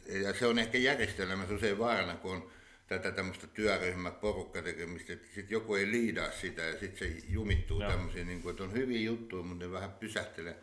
[0.06, 2.50] et, ja se on ehkä järjestelmässä usein vaarana, kun on
[2.86, 7.90] tätä tämmöistä työryhmäporukka tekemistä, että sitten joku ei liidaa sitä ja sitten se jumittuu Joo.
[7.90, 10.56] tämmöisiin, niin kuin, että on hyviä juttuja, mutta ne vähän pysähtelee.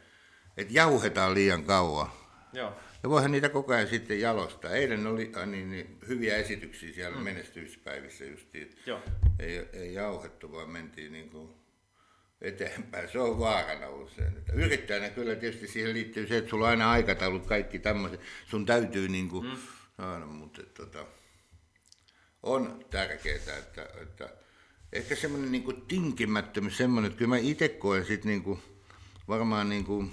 [0.57, 2.11] Että jauhetaan liian kauan.
[2.53, 2.73] Joo.
[3.03, 4.71] Ja voihan niitä koko ajan sitten jalostaa.
[4.71, 7.23] Eilen oli äh, niin, niin, hyviä esityksiä siellä mm.
[7.23, 8.75] menestymispäivissä justiin.
[8.85, 8.99] Joo.
[9.39, 11.49] Ei, ei jauhettu, vaan mentiin niin kuin
[12.41, 13.11] eteenpäin.
[13.11, 14.37] Se on vaarana usein.
[14.37, 18.19] Että yrittäjänä kyllä tietysti siihen liittyy se, että sulla on aina aikataulut, kaikki tämmöiset.
[18.49, 19.57] Sun täytyy niin kuin, mm.
[19.97, 21.05] saada, mutta tota,
[22.43, 24.29] on tärkeää, että, että
[24.93, 28.59] ehkä semmoinen niin kuin tinkimättömyys, semmoinen, että kyllä mä itse koen sitten niin kuin,
[29.27, 30.11] varmaan niin kuin,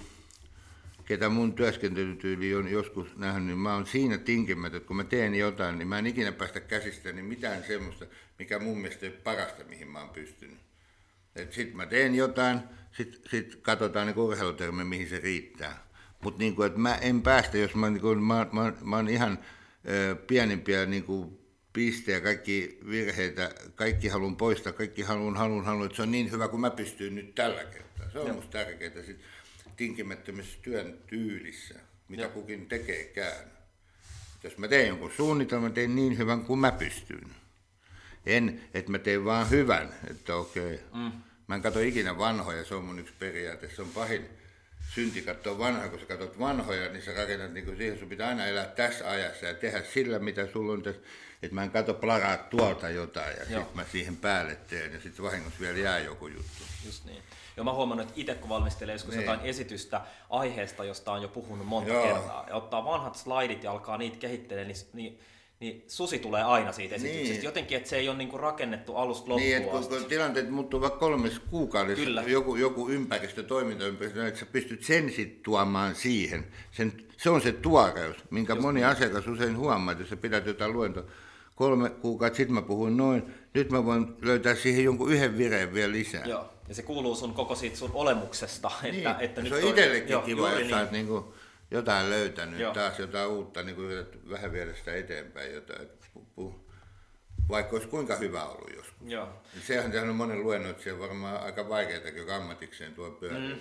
[1.04, 5.34] ketä mun työskentelytyyli on joskus nähnyt, niin mä oon siinä tinkimätön, että kun mä teen
[5.34, 8.06] jotain, niin mä en ikinä päästä käsistä niin mitään semmoista,
[8.38, 10.58] mikä mun mielestä ei ole parasta, mihin mä oon pystynyt.
[11.50, 12.60] Sitten mä teen jotain,
[12.92, 15.86] sitten sit katsotaan niin urheilutermi, mihin se riittää.
[16.20, 19.08] Mutta niin kuin, että mä en päästä, jos mä, niin kuin, mä, mä, mä oon
[19.08, 19.38] ihan
[19.88, 21.38] ö, pienimpiä niin kuin
[21.72, 26.48] pistejä, kaikki virheitä, kaikki haluan poistaa, kaikki haluan, haluan, haluan, että se on niin hyvä
[26.48, 28.10] kuin mä pystyn nyt tällä kertaa.
[28.10, 28.36] Se on Joo.
[28.36, 29.20] musta tärkeää sit
[29.76, 31.74] tinkimättömässä työn tyylissä,
[32.08, 32.30] mitä Joo.
[32.30, 33.54] kukin tekeekään.
[34.44, 37.30] Jos mä teen jonkun suunnitelman, teen niin hyvän kuin mä pystyn.
[38.26, 40.80] En, että mä teen vaan hyvän, että okei.
[40.94, 41.12] Mm.
[41.46, 43.70] Mä en katso ikinä vanhoja, se on mun yksi periaate.
[43.76, 44.28] Se on pahin
[44.94, 48.28] synti katsoa vanhoja, kun sä katsot vanhoja, niin sä rakennat niin kuin siihen, sun pitää
[48.28, 51.00] aina elää tässä ajassa ja tehdä sillä, mitä sulla on tässä.
[51.42, 55.24] Että mä en katso plaraa tuolta jotain ja sitten mä siihen päälle teen ja sitten
[55.24, 56.62] vahingossa vielä jää joku juttu.
[56.86, 57.22] Just niin.
[57.56, 59.26] Joo, mä huomannut, että itse kun valmistelee joskus Niin.
[59.26, 62.02] jotain esitystä aiheesta, josta on jo puhunut monta Joo.
[62.02, 65.20] kertaa, ja ottaa vanhat slaidit ja alkaa niitä kehittelemään, niin, niin,
[65.60, 67.32] niin susi tulee aina siitä esityksestä.
[67.32, 67.44] Niin.
[67.44, 70.98] Jotenkin, että se ei ole niinku rakennettu alusta loppuun Niin, että kun, tilanteet muuttuu vaikka
[70.98, 72.22] kolmessa kuukaudessa, Kyllä.
[72.22, 76.46] joku, joku ympäristö, toimintaympäristö, että sä pystyt sen sitten tuomaan siihen.
[76.70, 78.86] Sen, se on se tuoreus, minkä Just moni niin.
[78.86, 81.04] asiakas usein huomaa, että jos sä pidät jotain luentoa.
[81.54, 83.22] Kolme kuukautta sitten mä puhuin noin,
[83.54, 86.24] nyt mä voin löytää siihen jonkun yhden vireen vielä lisää.
[86.24, 88.70] Joo, ja se kuuluu sun koko siitä sun olemuksesta.
[88.82, 90.92] Niin, Että, että se nyt on itsellekin kiva, jos oot niin.
[90.92, 91.34] niinku
[91.74, 92.74] jotain löytänyt, Joo.
[92.74, 95.54] taas jotain uutta, niin kuin vähän viedä sitä eteenpäin.
[95.54, 96.06] Jotain, että
[97.48, 99.10] vaikka olisi kuinka hyvä ollut joskus.
[99.10, 99.28] Joo.
[99.60, 103.54] Sehän, sehän on monen luennoitsijan varmaan aika vaikeaa, joka ammatikseen tuo pyörii.
[103.54, 103.60] Mm.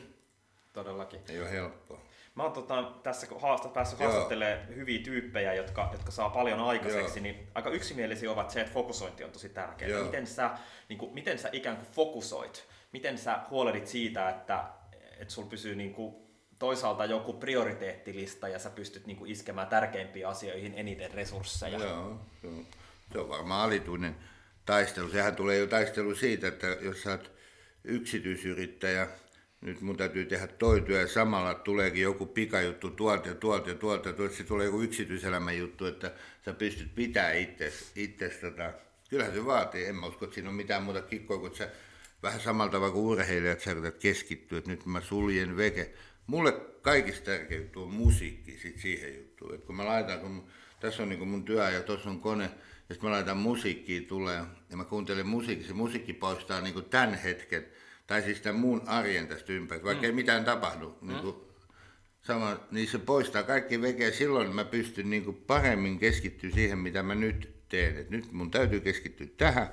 [0.73, 1.21] Todellakin.
[1.29, 2.01] Ei ole helppoa.
[2.35, 4.09] Mä oon tota, tässä kun haasta, päässyt Joo.
[4.09, 7.23] haastattelemaan hyviä tyyppejä, jotka, jotka saa paljon aikaiseksi, Joo.
[7.23, 10.03] niin aika yksimielisiä ovat se, että fokusointi on tosi tärkeää.
[10.03, 10.49] Miten sä,
[10.89, 12.67] niin kuin, miten sä ikään kuin fokusoit?
[12.91, 14.63] Miten sä huolehdit siitä, että,
[15.19, 16.15] että sulla pysyy niin kuin
[16.63, 21.79] toisaalta joku prioriteettilista ja sä pystyt niin kuin iskemään tärkeimpiin asioihin eniten resursseja?
[21.79, 22.65] Joo, on,
[23.13, 24.15] se on varmaan alituinen
[24.65, 25.09] taistelu.
[25.09, 27.31] Sehän tulee jo taistelu siitä, että jos sä oot
[27.83, 29.07] yksityisyrittäjä,
[29.61, 33.75] nyt mun täytyy tehdä toi työ ja samalla tuleekin joku pikajuttu tuolta ja tuolta ja
[33.75, 36.11] tuolta tuolta, se tulee joku yksityiselämän juttu, että
[36.45, 37.31] sä pystyt pitää
[37.95, 38.73] itses, tota,
[39.09, 41.69] kyllähän se vaatii, en mä usko, että siinä on mitään muuta kikkoa, kun sä
[42.23, 45.93] vähän samalla tavalla kuin urheilijat sä keskittyä, että nyt mä suljen veke.
[46.27, 50.47] Mulle kaikista tärkein juttu on musiikki sit siihen juttuun, että kun mä laitan, kun
[50.79, 54.43] tässä on niin mun työ ja tuossa on kone, ja sitten mä laitan musiikkia tulee,
[54.69, 57.65] ja mä kuuntelen musiikkia, se musiikki poistaa niin tämän hetken,
[58.07, 60.05] tai siis tämän muun arjen tästä ympäristä, vaikka mm.
[60.05, 60.97] ei mitään tapahdu.
[61.01, 61.07] Mm.
[61.07, 61.35] Niin kuin,
[62.21, 66.77] sama, niin se poistaa kaikki veke, ja silloin mä pystyn niin kuin paremmin keskittyä siihen,
[66.77, 67.97] mitä mä nyt teen.
[67.97, 69.69] Et nyt mun täytyy keskittyä tähän,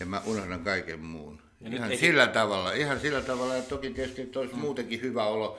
[0.00, 1.49] ja mä unohdan kaiken muun.
[1.60, 4.60] Ja nyt ihan ei- sillä tavalla, ihan sillä tavalla, että toki tietysti että olisi mm.
[4.60, 5.58] muutenkin hyvä olo.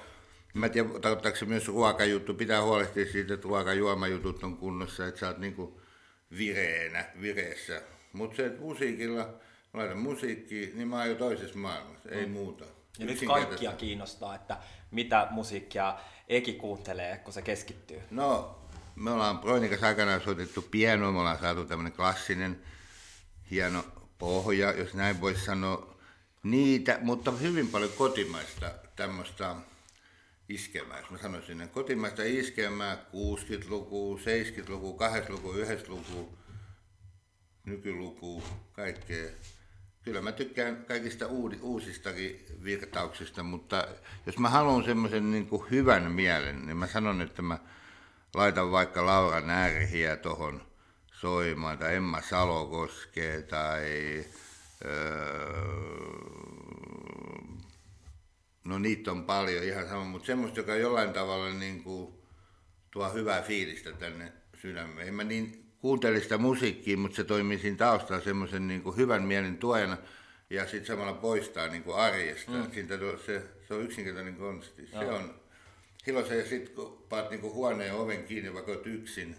[0.53, 2.33] Mä en tiedä, tarkoittaako se myös ruokajuttu.
[2.33, 5.81] Pitää huolehtia siitä, että ruokajuomajutut on kunnossa, että sä oot niinku
[6.37, 7.81] vireenä, vireessä.
[8.13, 9.29] Mutta se, että musiikilla,
[9.73, 12.65] laitan musiikkia, niin mä oon jo toisessa maailmassa, ei muuta.
[12.99, 14.57] Ja nyt kaikkia kiinnostaa, että
[14.91, 15.95] mitä musiikkia
[16.27, 18.01] Eki kuuntelee, kun se keskittyy.
[18.11, 18.59] No,
[18.95, 22.61] me ollaan Proinikas aikanaan soitettu pienoa, me ollaan saatu tämmöinen klassinen,
[23.51, 23.85] hieno
[24.17, 25.90] pohja, jos näin voisi sanoa,
[26.43, 29.55] niitä, mutta hyvin paljon kotimaista tämmöistä
[30.49, 36.37] iskemää, jos mä sanoisin, että kotimaista iskemää, 60-luku, 70-luku, 8-luku, 9-luku,
[37.65, 39.29] nykyluku, kaikkea.
[40.01, 43.87] Kyllä mä tykkään kaikista uudi, uusistakin virtauksista, mutta
[44.25, 47.59] jos mä haluan semmoisen niin hyvän mielen, niin mä sanon, että mä
[48.33, 50.61] laitan vaikka Laura Närhiä tohon
[51.13, 53.85] soimaan, tai Emma Salokoskee, tai
[58.65, 62.13] no niitä on paljon ihan sama, mutta semmoista, joka jollain tavalla niin kuin
[62.91, 65.07] tuo hyvää fiilistä tänne sydämeen.
[65.07, 69.23] En mä niin kuuntele sitä musiikkia, mutta se toimii siinä taustalla semmoisen niin kuin hyvän
[69.23, 69.97] mielen tuojana
[70.49, 72.51] ja sitten samalla poistaa niin kuin arjesta.
[72.51, 72.71] Mm.
[72.71, 74.87] Siitä tuo, se, se on yksinkertainen konsti.
[74.87, 75.35] Se on,
[76.05, 79.35] silloin se, sit kun paat niin kuin huoneen oven kiinni, vaikka olet yksin,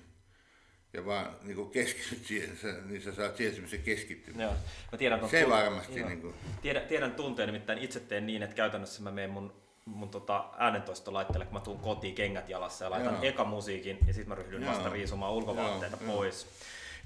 [0.92, 4.42] ja vaan niin kuin keskityt siihen, niin sä saat siihen semmoisen keskittymisen.
[4.42, 4.54] Joo.
[4.92, 6.08] Mä tiedän, Se tunt- varmasti joo.
[6.08, 9.52] niin kuin, Tiedän, tiedän tunteen, nimittäin itse teen niin, että käytännössä mä menen mun,
[9.84, 13.22] mun tota äänentoistolaitteelle, kun mä tuun kotiin kengät jalassa ja laitan Joo.
[13.22, 14.72] eka musiikin ja sitten mä ryhdyn Joo.
[14.72, 16.46] vasta riisumaan ulkovaatteita Joo, pois.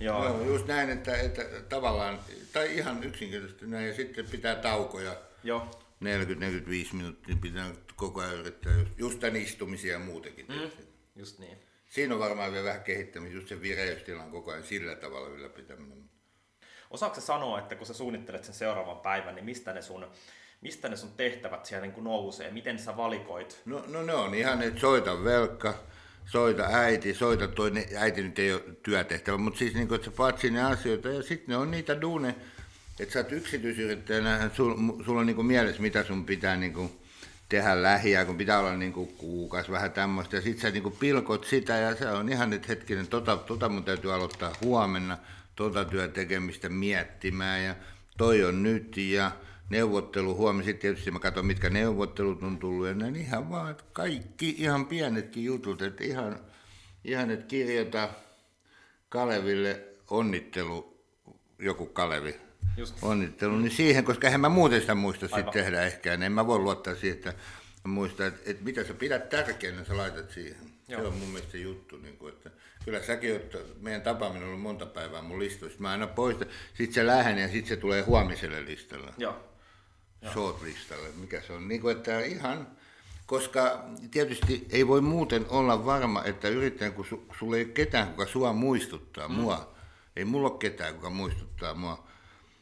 [0.01, 0.25] Joo.
[0.25, 2.19] Joo, just näin, että, että tavallaan,
[2.53, 5.71] tai ihan yksinkertaisesti näin, ja sitten pitää taukoja, Joo.
[6.05, 6.07] 40-45
[6.93, 10.47] minuuttia pitää koko ajan yrittää just, just tämän istumisia ja muutenkin.
[10.49, 10.71] Mm.
[11.17, 11.59] Just niin.
[11.89, 16.11] Siinä on varmaan vielä vähän kehittämistä, just se vireystilan koko ajan sillä tavalla ylläpitäminen.
[16.91, 20.07] Osaatko sanoa, että kun sä suunnittelet sen seuraavan päivän, niin mistä ne sun,
[20.61, 22.51] mistä ne sun tehtävät siellä niin kuin nousee?
[22.51, 23.63] Miten sä valikoit?
[23.65, 25.75] No, no ne on ihan, että soita velkka,
[26.25, 30.17] soita äiti, soita toinen, äiti nyt ei ole työtehtävä, mutta siis niin kuin, että sä
[30.17, 32.35] paat sinne asioita ja sitten ne on niitä duune,
[33.01, 34.75] että sä oot yksityisyrittäjänä, sul,
[35.05, 37.01] sulla on niin kuin mielessä, mitä sun pitää niin kuin
[37.49, 40.97] tehdä lähiä, kun pitää olla niin kuin kuukas, vähän tämmöistä, ja sitten sä niin kuin
[40.97, 45.19] pilkot sitä, ja se on ihan nyt hetkinen, tota, tota mun täytyy aloittaa huomenna,
[45.57, 47.75] tota työn tekemistä miettimään, ja
[48.17, 49.31] toi on nyt, ja
[49.71, 53.17] neuvottelu huomenna, sitten tietysti mä katson, mitkä neuvottelut on tullut, ja näin.
[53.17, 56.41] Ihan vaan, että kaikki, ihan pienetkin jutut, että ihan,
[57.05, 58.09] ihan että kirjoita
[59.09, 61.05] Kaleville onnittelu,
[61.59, 62.46] joku Kalevi,
[62.77, 62.95] Just.
[63.03, 66.47] onnittelu, niin siihen, koska eihän mä muuten sitä muista sitten tehdä ehkä, niin en mä
[66.47, 67.35] voi luottaa siihen, että
[67.85, 70.77] mä muistan, että, että mitä sä pidät tärkeänä, sä laitat siihen.
[70.89, 71.01] Joo.
[71.01, 72.51] Se on mun mielestä se juttu, niin kuin, että
[72.85, 76.93] kyllä säkin oot, meidän tapaaminen on ollut monta päivää mun listoista, mä aina poistan, sit
[76.93, 79.37] se lähenee ja sit se tulee huomiselle listalle, Joo.
[80.33, 82.69] short-listalle, mikä se on, niin kuin, että ihan,
[83.27, 88.09] koska tietysti ei voi muuten olla varma, että yrittäjän, kun su, sulla ei ole ketään,
[88.09, 89.35] kuka sua muistuttaa, mm.
[89.35, 89.75] mua,
[90.17, 92.06] ei mulla ole ketään, kuka muistuttaa mua,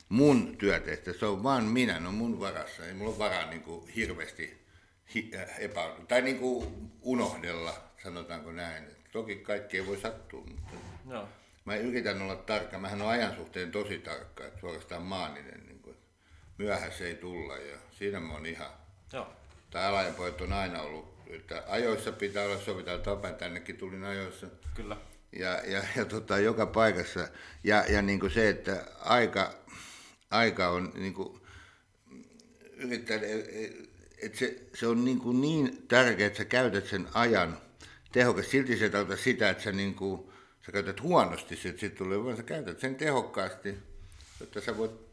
[0.08, 3.88] mun työtehtävä, se on vaan minä, no mun varassa, ei mulla ole varaa niin kuin
[3.88, 4.64] hirveästi
[5.14, 8.84] hi, äh, epä, tai niin kuin unohdella, sanotaanko näin.
[9.12, 10.76] Toki kaikki ei voi sattua, mutta
[11.10, 11.28] Joo.
[11.64, 12.78] mä yritän olla tarkka.
[12.78, 15.66] Mähän on ajan suhteen tosi tarkka, että suorastaan maaninen.
[15.66, 15.96] Niin kuin,
[16.58, 18.70] myöhässä ei tulla ja siinä mä oon ihan.
[19.12, 19.26] Joo.
[19.70, 24.96] Tai alajanpojat on aina ollut, että ajoissa pitää olla, sovitaan tapa, tännekin tulin ajoissa Kyllä.
[25.32, 27.28] ja, ja, ja tota, joka paikassa.
[27.64, 29.54] Ja, ja niin kuin se, että aika,
[30.30, 31.40] aika on niin kuin,
[32.76, 33.20] yrittää,
[34.22, 37.58] että se, se on niin, kuin niin tärkeää, että sä käytät sen ajan
[38.12, 38.50] tehokas.
[38.50, 40.32] Silti se ei tarkoita sitä, että sä, niin kuin,
[40.66, 43.74] sä käytät huonosti, että sit tulee, vaan sä käytät sen tehokkaasti,
[44.40, 45.04] jotta sä voit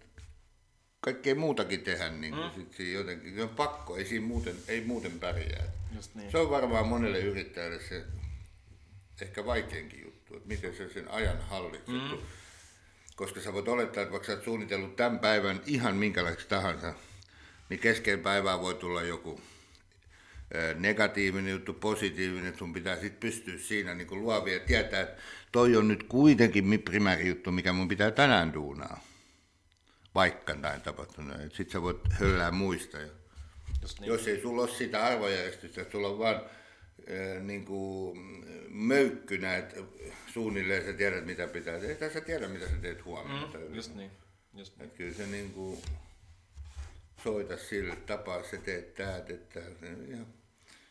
[1.00, 2.52] kaikkea muutakin tehdä niin kuin, mm.
[2.56, 3.36] sit siinä jotenkin.
[3.36, 5.64] Se on pakko, ei siinä muuten, ei muuten pärjää.
[5.96, 6.32] Just niin.
[6.32, 8.06] Se on varmaan monelle yrittäjälle se
[9.22, 11.88] ehkä vaikeinkin juttu, että miten sä sen ajan hallitset.
[11.88, 12.18] Mm.
[13.16, 16.94] Koska sä voit olettaa, että vaikka sä oot suunnitellut tämän päivän ihan minkälaiseksi tahansa,
[17.70, 19.42] niin kesken päivää voi tulla joku
[20.80, 25.88] negatiivinen juttu, positiivinen, sun pitää sitten pystyä siinä niin luovia ja tietää, että toi on
[25.88, 29.04] nyt kuitenkin mi- primääri juttu, mikä mun pitää tänään duunaa.
[30.16, 31.38] Vaikka näin tapahtunut.
[31.42, 32.98] Sitten sä voit höllää muista.
[33.82, 34.08] Just niin.
[34.08, 36.42] jos ei sulla ole sitä arvojärjestystä, että sulla on vaan
[37.42, 38.20] niin kuin,
[38.70, 39.76] möykkynä, että
[40.34, 43.48] suunnilleen sä tiedät mitä pitää tehdä, tai sä tiedät mitä sä teet huomenna.
[43.48, 44.12] Mm, just niin.
[44.54, 44.86] Just niin.
[44.86, 45.82] Että kyllä se niin kuin,
[47.24, 49.64] soita sille tapaa, sä teet tää, teet tää.
[50.08, 50.18] Ja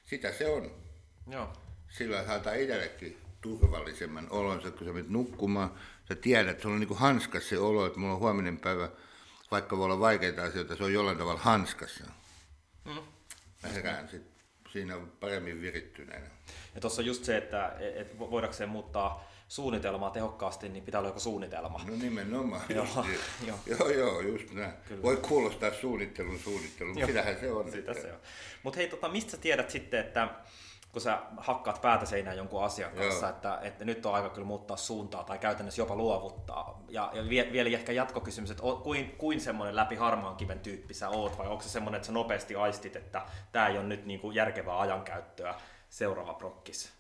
[0.05, 0.71] sitä se on.
[1.27, 1.53] Joo.
[1.89, 5.75] Sillä saadaan itsellekin turvallisemman olonsa, kun sä menet nukkumaan.
[6.09, 8.89] Sä tiedät, että sulla on niin kuin hanskas se olo, että mulla on huominen päivä,
[9.51, 12.05] vaikka voi olla vaikeita asioita, se on jollain tavalla hanskassa.
[12.85, 12.93] Mm.
[13.63, 14.30] Mä herään sit
[14.73, 16.27] siinä paremmin virittyneenä.
[16.75, 21.21] Ja tuossa on just se, että et voidakseen muuttaa suunnitelmaa tehokkaasti, niin pitää olla joku
[21.21, 21.81] suunnitelma.
[21.87, 22.63] No nimenomaan.
[22.75, 23.19] Joo, just niin.
[23.49, 23.59] joo.
[23.67, 24.73] joo, joo, just näin.
[25.03, 27.73] Voi kuulostaa suunnittelun suunnittelun, sitähän se on.
[27.73, 28.19] Sitä se on.
[28.63, 30.29] Mutta hei, tota, mistä sä tiedät sitten, että
[30.93, 33.35] kun sä hakkaat päätä seinään jonkun asian kanssa, Joo.
[33.35, 36.83] että, että nyt on aika kyllä muuttaa suuntaa tai käytännössä jopa luovuttaa.
[36.89, 41.09] Ja, ja vie, vielä ehkä jatkokysymys, että kuin, kuin semmoinen läpi harmaan kiven tyyppi sä
[41.09, 43.23] oot, vai onko se semmoinen, että sä nopeasti aistit, että
[43.53, 45.55] tämä ei ole nyt niinku järkevää ajankäyttöä,
[45.91, 46.93] seuraava prokkis?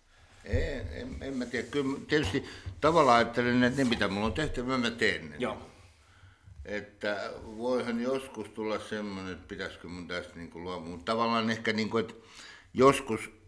[0.44, 1.66] En, en, en mä tiedä.
[1.70, 2.44] Kyllä tietysti
[2.80, 5.36] tavallaan ajattelen, että ne mitä mulla on tehtävä, mä teen ne.
[5.38, 5.58] Joo.
[6.64, 10.88] Että voihan joskus tulla semmoinen, että pitäisikö mun tästä niin kuin luopua.
[10.88, 12.14] Mutta tavallaan ehkä niin kuin, että
[12.74, 13.39] joskus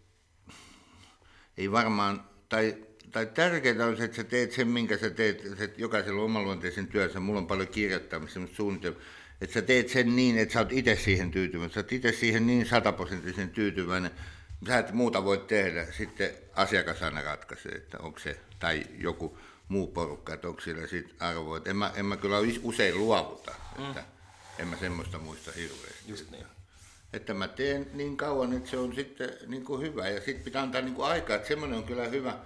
[1.62, 2.76] ei varmaan, tai,
[3.10, 6.86] tai tärkeintä on se, että sä teet sen, minkä sä teet, että jokaisella on omaluonteisen
[6.86, 9.02] työnsä, mulla on paljon kirjoittamista, semmoista suunnitelmaa,
[9.40, 12.46] että sä teet sen niin, että sä oot itse siihen tyytyväinen, sä oot itse siihen
[12.46, 14.10] niin sataprosenttisen tyytyväinen,
[14.66, 19.38] sä et muuta voi tehdä, sitten asiakas aina ratkaisee, että onko se, tai joku
[19.68, 21.60] muu porukka, että onko sillä sit arvoa.
[21.64, 24.04] En mä, en mä kyllä usein luovuta, että
[24.58, 26.02] en mä semmoista muista hirveästi.
[26.06, 26.46] Just niin.
[27.12, 30.08] Että mä teen niin kauan, että se on sitten niin kuin hyvä.
[30.08, 32.38] Ja sitten pitää antaa niin kuin aikaa, että semmoinen on kyllä hyvä,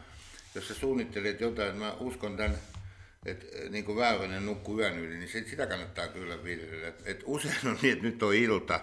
[0.54, 2.58] jos sä suunnittelet jotain, mä uskon tämän,
[3.26, 6.88] että niin kuin Väyrynen nukkuu yön yli, niin sit, sitä kannattaa kyllä viljellä.
[6.88, 8.80] Et, et usein on niin, että nyt on ilta,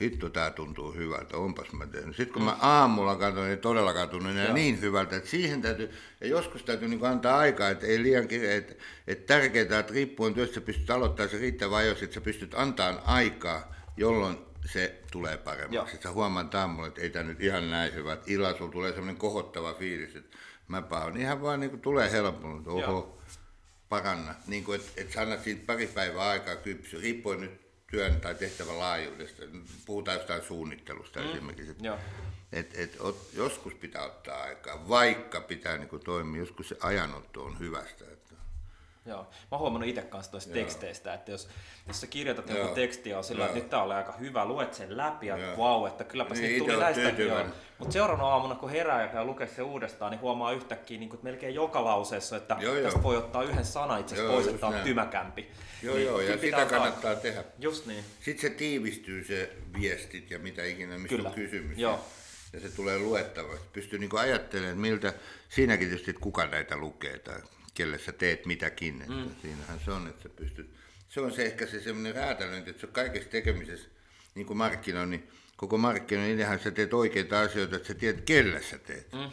[0.00, 2.16] hitto tää tuntuu hyvältä, onpas mä tehnyt.
[2.16, 5.90] Sitten kun mä aamulla katson, niin todellakaan tunnu enää niin hyvältä, että siihen täytyy,
[6.20, 8.74] ja joskus täytyy niin antaa aikaa, että ei liian kiire, että,
[9.06, 13.74] että tärkeää, että riippuen työstä pystyt aloittamaan se riittävä ajoissa, että sä pystyt antamaan aikaa,
[13.96, 15.98] jolloin se tulee paremmaksi.
[16.02, 19.16] Sä huomaat aamulla, että ei tämä nyt ihan näin hyvä, että illalla sulla tulee semmoinen
[19.16, 20.36] kohottava fiilis, että
[20.68, 21.16] mä pahoin.
[21.16, 23.22] Ihan vaan niin kuin tulee helpommin, että oho,
[23.88, 24.34] paranna.
[24.46, 28.34] Niin kuin, että, että sä annat siitä pari päivää aikaa kypsyä, riippuen nyt työn tai
[28.34, 29.42] tehtävän laajuudesta.
[29.86, 31.30] Puhutaan jostain suunnittelusta mm.
[31.30, 31.70] esimerkiksi.
[31.70, 31.98] Että
[32.52, 37.44] et, et, ot, joskus pitää ottaa aikaa, vaikka pitää niin kuin, toimia, joskus se ajanotto
[37.44, 38.04] on hyvästä.
[38.12, 38.34] Että...
[39.06, 39.22] Joo.
[39.22, 41.48] Mä oon huomannut itse kanssa tuosta teksteistä, että jos,
[41.88, 44.96] jos sä kirjoitat joku tekstiä on sillä, että nyt tää oli aika hyvä, luet sen
[44.96, 47.46] läpi ja vau, että kylläpä niin, siitä tuli näistäkin jo.
[47.78, 51.18] Mutta seuraavana aamuna, kun herää ja käy lukea se uudestaan, niin huomaa yhtäkkiä niin kuin,
[51.18, 53.02] että melkein joka lauseessa, että joo, tästä joo.
[53.02, 55.50] voi ottaa yhden sanan itse asiassa pois, että on tymäkämpi.
[55.82, 57.44] Joo, niin, joo, ja sitä kannattaa tehdä.
[57.58, 58.04] Just niin.
[58.20, 61.28] Sitten se tiivistyy se viestit ja mitä ikinä, mistä Kyllä.
[61.28, 61.78] on kysymys.
[61.78, 62.00] Joo.
[62.52, 63.64] Ja se tulee luettavaksi.
[63.72, 65.12] Pystyy niin ajattelemaan, miltä,
[65.48, 67.40] siinäkin tietysti, että kuka näitä lukee tai
[67.76, 69.02] kelle sä teet mitäkin.
[69.02, 69.30] Että mm.
[69.42, 70.74] Siinähän se on, että sä pystyt,
[71.08, 73.88] se on se ehkä se semmoinen räätälöinti, että se on kaikessa tekemisessä,
[74.34, 78.62] niin kuin markkinoinnin, niin koko markkinoinnin ideahan sä teet oikeita asioita, että sä tiedät, kelle
[78.62, 79.12] sä teet.
[79.12, 79.30] Mm.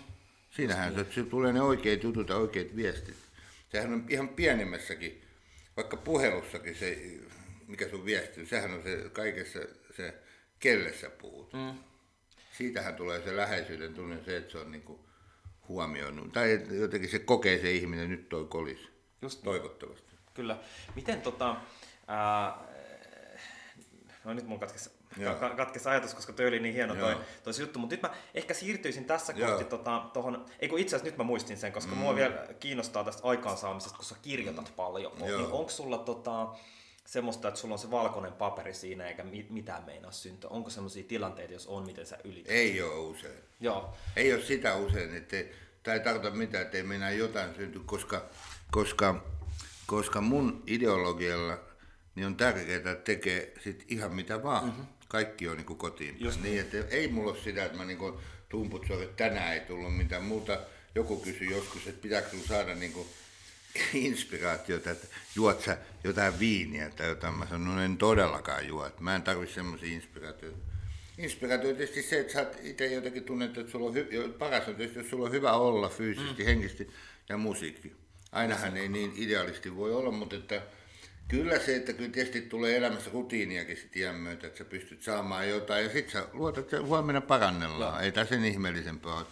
[0.50, 3.16] Siinähän se, että tulee ne oikeat jutut ja oikeat viestit.
[3.72, 5.22] Sehän on ihan pienimmässäkin
[5.78, 6.98] vaikka puhelussakin se,
[7.68, 9.60] mikä sun viesti, sehän on se kaikessa
[9.98, 10.14] se,
[10.60, 11.54] kelle sä puhut.
[11.54, 11.74] Mm.
[12.58, 15.06] Siitähän tulee se läheisyyden tunne, se, että se on niinku
[15.68, 16.34] huomioinut.
[16.34, 18.90] Tai jotenkin se kokee se ihminen, nyt toi kolis.
[19.22, 19.46] Just niin.
[19.46, 20.14] Toivottavasti.
[20.34, 20.58] Kyllä.
[20.96, 21.56] Miten tota,
[22.08, 22.58] ää,
[24.24, 24.90] no nyt mun katkesi
[25.58, 27.80] katkesi ajatus, koska toi oli niin hieno toi, toi juttu.
[27.80, 29.50] Mutta nyt mä ehkä siirtyisin tässä Joo.
[29.50, 31.98] kohti tota, tohon, ei kun itse asiassa nyt mä muistin sen, koska mm.
[31.98, 34.76] mua vielä kiinnostaa tästä aikaansaamisesta, kun sä kirjoitat mm.
[34.76, 35.12] paljon.
[35.20, 35.38] Joo.
[35.38, 36.48] Niin onko sulla tota,
[37.14, 40.50] semmoista, että sulla on se valkoinen paperi siinä eikä mitään meinaa syntyä?
[40.50, 42.52] Onko semmoisia tilanteita, jos on, miten sä ylität?
[42.52, 43.44] Ei ole usein.
[43.60, 43.96] Joo.
[44.16, 48.26] Ei ole sitä usein, että ei tarkoita mitään, että ei meinaa jotain syntyä, koska,
[48.72, 49.24] koska,
[49.86, 51.60] koska mun ideologialla
[52.16, 54.66] niin on tärkeää, että tekee sit ihan mitä vaan.
[54.66, 56.16] Mm-hmm kaikki on niin kotiin.
[56.20, 58.14] Just niin, että ei mulla ole sitä, että mä niin
[58.50, 60.60] tumput että tänään ei tullut mitään muuta.
[60.96, 63.08] Joku kysyi joskus, että pitääkö sulla saada niin kuin
[63.94, 67.34] inspiraatiota, että juot sä jotain viiniä tai jotain.
[67.34, 70.58] Mä sanon, no en todellakaan juo, että mä en tarvitse semmoisia inspiraatioita.
[71.18, 74.76] Inspiraatio on tietysti se, että sä itse jotenkin tunnet, että sulla on hy- paras on
[74.76, 76.48] tietysti, jos sulla on hyvä olla fyysisesti, mm.
[76.48, 76.92] henkisesti
[77.30, 77.96] ja musiikki.
[78.32, 80.62] Ainahan ei niin idealisti voi olla, mutta että
[81.28, 85.50] Kyllä se, että kyllä tietysti tulee elämässä rutiiniakin sit iän myötä, että sä pystyt saamaan
[85.50, 87.94] jotain ja sitten sä luotat, että huomenna parannellaan.
[87.94, 88.00] No.
[88.00, 89.26] Ei tässä sen ihmeellisempää ole.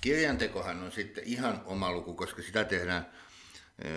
[0.00, 3.25] Kirjantekohan on sitten ihan oma luku, koska sitä tehdään, eh,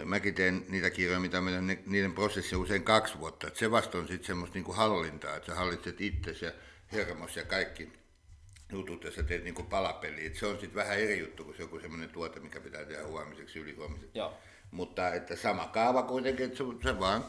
[0.05, 3.47] mäkin teen niitä kirjoja, mitä meidän, niiden prosessi on usein kaksi vuotta.
[3.47, 6.51] Että se vasta on sitten semmoista niinku hallintaa, että sä hallitset itsesi ja
[6.91, 7.89] hermos ja kaikki
[8.71, 10.29] jutut ja sä teet niinku palapeliä.
[10.33, 13.59] se on sitten vähän eri juttu kuin se joku semmoinen tuote, mikä pitää tehdä huomiseksi,
[13.59, 14.17] ylihuomiseksi.
[14.17, 14.37] Joo.
[14.71, 17.25] Mutta että sama kaava kuitenkin, että se, se vaan,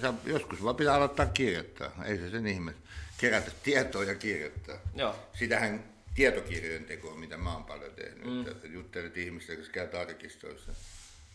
[0.00, 2.74] se, joskus vaan pitää aloittaa kirjoittaa, ei se sen ihme.
[3.18, 4.78] Kerätä tietoa ja kirjoittaa.
[4.94, 5.16] Joo.
[5.32, 5.84] Sitähän
[6.14, 8.72] tietokirjojen tekoa, mitä mä oon paljon tehnyt, mm.
[8.72, 10.72] juttelet ihmistä, jotka käy tarkistoissa.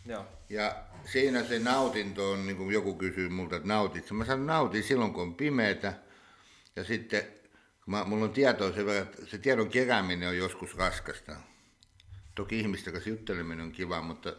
[0.06, 0.26] Joo.
[0.50, 0.76] Ja
[1.06, 4.12] siinä se nautinto on, niin kuin joku kysyy multa, että nautit.
[4.12, 5.94] Mä sanon nautin silloin, kun on pimeätä.
[6.76, 7.24] Ja sitten,
[7.86, 8.68] kun mä, mulla on tietoa
[9.02, 11.36] että se tiedon kerääminen on joskus raskasta.
[12.36, 14.36] Toki ihmisten kanssa jutteleminen on kiva, mutta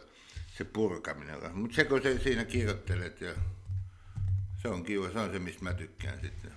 [0.57, 1.55] se purkaminen.
[1.55, 3.33] Mutta se kun se siinä kirjoittelet ja
[4.61, 6.51] se on kiva, se on se mistä mä tykkään sitten.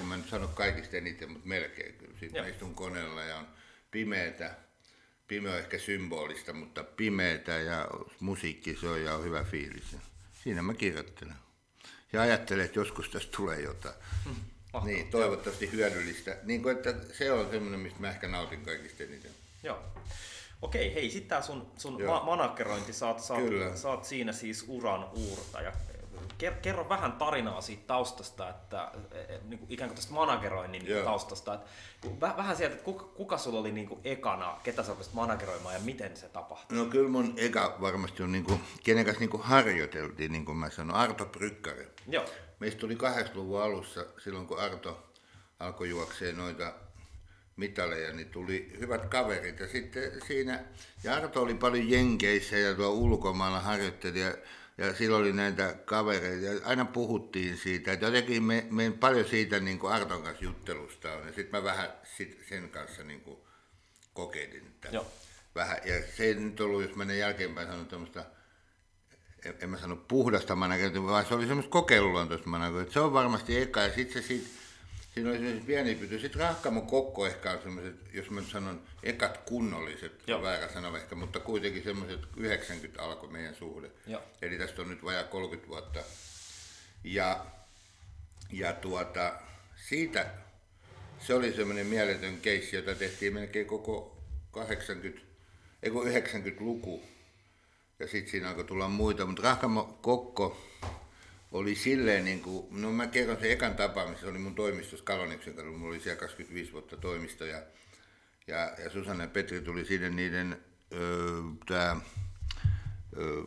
[0.00, 2.18] En mä nyt sano kaikista eniten, mutta melkein kyllä.
[2.20, 3.46] Sitten mä istun koneella ja on
[3.90, 4.56] pimeätä.
[5.30, 7.88] Pimeä on ehkä symbolista, mutta pimeätä ja
[8.20, 9.96] musiikki se on ja on hyvä fiilis.
[10.44, 11.34] Siinä mä kirjoittelen.
[12.12, 13.94] Ja ajattelen, että joskus tästä tulee jotain.
[14.24, 14.34] Hmm.
[14.84, 16.36] Niin, toivottavasti hyödyllistä.
[16.42, 19.30] Niin kuin, että se on semmoinen, mistä mä ehkä nautin kaikista eniten.
[19.62, 19.78] Joo.
[20.62, 23.42] Okei, hei, sitten tämä sun, sun ma- managerointi, saat, saat,
[23.74, 25.72] saat siinä siis uran uurtaja.
[26.62, 31.04] Kerro vähän tarinaa siitä taustasta, että e, e, niin kuin ikään kuin tästä manageroinnin Joo.
[31.04, 31.54] taustasta.
[31.54, 35.80] Että, vähän sieltä, että kuka, kuka sulla oli niin kuin ekana, ketä sä manageroimaan ja
[35.80, 36.78] miten se tapahtui?
[36.78, 40.58] No kyllä mun eka varmasti on, niin kuin, kenen kanssa niin kuin harjoiteltiin, niin kuin
[40.58, 41.88] mä sanoin, Arto Brykkari.
[42.08, 42.24] Joo.
[42.60, 45.10] Meistä tuli 80-luvun alussa, silloin kun Arto
[45.60, 46.72] alkoi juokseen noita
[47.56, 49.60] mitaleja, niin tuli hyvät kaverit.
[49.60, 50.64] Ja sitten siinä,
[51.04, 54.34] ja Arto oli paljon Jenkeissä ja tuo ulkomailla harjoitteli ja,
[54.80, 59.60] ja silloin oli näitä kavereita ja aina puhuttiin siitä, että jotenkin me, me paljon siitä
[59.60, 63.38] niin kuin Arton kanssa juttelusta on ja sitten mä vähän sit sen kanssa niin kuin
[64.12, 65.06] kokeilin, että Joo.
[65.54, 65.76] vähän.
[65.84, 68.24] Ja se ei nyt ollut, jos menen jälkeenpäin sanon tämmöistä,
[69.44, 72.92] en, en mä sano puhdasta manageria, vaan se oli semmoista kokeiluluontoista manageria.
[72.92, 74.48] Se on varmasti eka ja sitten se siitä,
[75.14, 76.18] siinä oli semmoiset pieni pyty.
[76.18, 80.42] Sitten Rahkamo Kokko ehkä on semmoiset, jos mä nyt sanon ekat kunnolliset, Joo.
[80.42, 83.90] väärä sana ehkä, mutta kuitenkin semmoiset 90 alkoi meidän suhde.
[84.06, 84.22] Joo.
[84.42, 86.00] Eli tästä on nyt vajaa 30 vuotta.
[87.04, 87.46] Ja,
[88.52, 89.32] ja tuota,
[89.88, 90.26] siitä
[91.20, 94.16] se oli semmoinen mieletön keissi, jota tehtiin melkein koko
[94.50, 95.20] 80,
[95.82, 97.02] ei kun 90-luku.
[97.98, 100.69] Ja sitten siinä alkoi tulla muita, mutta Rahkamo Kokko
[101.52, 105.54] oli silleen niin kuin, no mä kerron sen ekan tapaamisen, se oli mun toimistossa Kaloniksen
[105.54, 107.62] kadulla, mulla oli siellä 25 vuotta toimisto ja,
[108.46, 110.60] ja, ja Susanna ja Petri tuli sinne niiden,
[110.92, 111.96] öö, tää,
[113.16, 113.42] öö,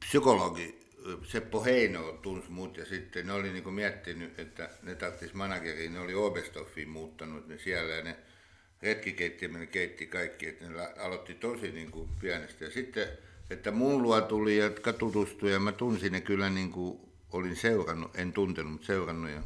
[0.00, 0.80] psykologi
[1.24, 6.00] Seppo Heino tunsi mut ja sitten ne oli niinku miettinyt, että ne tarvitsisi manageriin, ne
[6.00, 8.16] oli Oberstoffiin muuttanut ne siellä ja ne
[8.82, 12.64] retkikeittiömme ne keitti kaikki, että ne aloitti tosi niinku pienestä.
[12.64, 13.08] Ja sitten,
[13.50, 18.32] että mun luo tuli, jotka tutustui ja mä tunsin ne kyllä niinku, olin seurannut, en
[18.32, 19.30] tuntenut, mutta seurannut.
[19.30, 19.42] Ja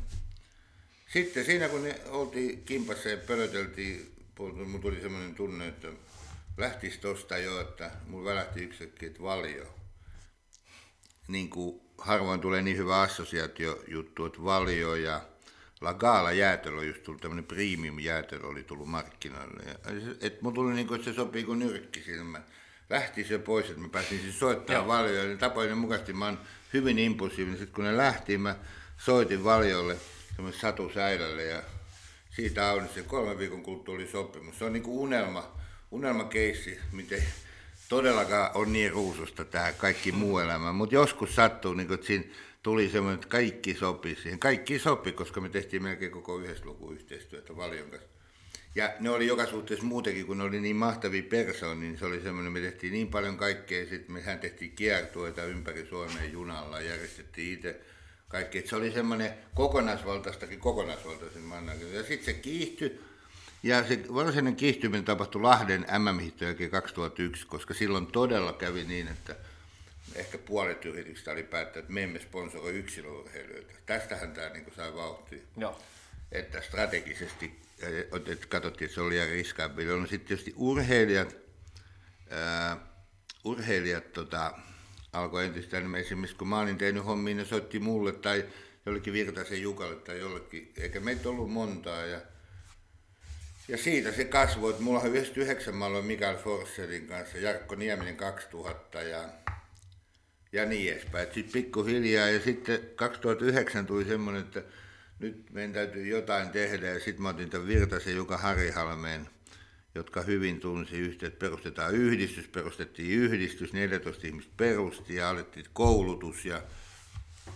[1.12, 4.14] sitten siinä kun ne oltiin kimpassa ja pölöteltiin,
[4.66, 5.89] mun tuli semmoinen tunne, että
[6.57, 9.74] lähtisi tosta jo, että mulla välähti yksikki, että valio
[11.28, 15.20] niin kuin harvoin tulee niin hyvä assosiaatiojuttu, että Valio ja
[15.80, 19.62] Lagala jäätelö on just tullut, tämmöinen premium jäätelö oli tullut markkinoille.
[19.62, 19.74] Ja,
[20.20, 22.43] et mun tuli niin kuin, että se sopii kuin nyrkki silmä.
[22.91, 24.87] Lähti se pois, että mä pääsin siis soittamaan.
[24.87, 25.30] Valioon.
[25.30, 26.39] Ja tapojen mukaisesti mä oon
[26.75, 27.59] hyvin impulsiivinen.
[27.59, 28.57] Sitten kun ne lähti, mä
[28.97, 29.97] soitin Valiolle
[30.37, 31.62] semmoisen Satu Säilälle ja
[32.31, 34.59] siitä audissa kolme viikon kuluttua oli sopimus.
[34.59, 35.53] Se on niin kuin unelma,
[35.91, 37.22] unelmakeissi, miten
[37.89, 42.25] todellakaan on niin ruususta tämä kaikki muu elämä, mutta joskus sattuu, niin kuin, että siinä
[42.62, 44.39] tuli semmoinen, että kaikki sopi siihen.
[44.39, 48.14] Kaikki sopi, koska me tehtiin melkein koko yhdessä luku yhteistyötä Valion kanssa.
[48.75, 52.20] Ja ne oli joka suhteessa muutenkin, kun ne oli niin mahtavia persoonia, niin se oli
[52.20, 57.81] semmoinen, me tehtiin niin paljon kaikkea, sitten mehän tehtiin kiertueita ympäri Suomea junalla, järjestettiin itse
[58.29, 58.59] kaikki.
[58.59, 61.97] Et se oli semmoinen kokonaisvaltaistakin kokonaisvaltaisen mannakirja.
[61.97, 63.01] Ja sitten se kiihtyi,
[63.62, 65.87] ja se varsinainen kiihtyminen tapahtui Lahden
[66.41, 69.37] jälkeen 2001, koska silloin todella kävi niin, että
[70.14, 73.72] ehkä puolet yrityksistä oli päättänyt, että me emme sponsoroi yksilöurheilijoita.
[73.87, 75.81] Tästähän tämä niin sai vauhtia Joo.
[76.33, 79.85] että strategisesti äh, että katsottiin, että se oli liian riskaampi.
[79.85, 81.37] No sitten tietysti urheilijat,
[82.31, 82.77] ää,
[83.45, 84.53] urheilijat tota,
[85.12, 88.45] alkoi entistä enemmän esimerkiksi, kun mä olin tehnyt hommia, ne soitti mulle tai
[88.87, 92.05] jollekin Virtasen Jukalle tai jollekin, eikä meitä ollut montaa.
[92.07, 92.20] Ja,
[93.68, 98.16] ja siitä se kasvoi, että mulla on 99 mä aloin Mikael Forsellin kanssa, Jarkko Nieminen
[98.16, 99.29] 2000 ja
[100.55, 101.27] ja niin edespäin.
[101.35, 104.62] Sitten pikkuhiljaa ja sitten 2009 tuli semmoinen, että
[105.19, 109.29] nyt meidän täytyy jotain tehdä ja sitten mä otin tämän Virtasen Juka Harihalmeen,
[109.95, 116.45] jotka hyvin tunsi yhteen, että perustetaan yhdistys, perustettiin yhdistys, 14 ihmistä perusti ja alettiin koulutus
[116.45, 116.62] ja,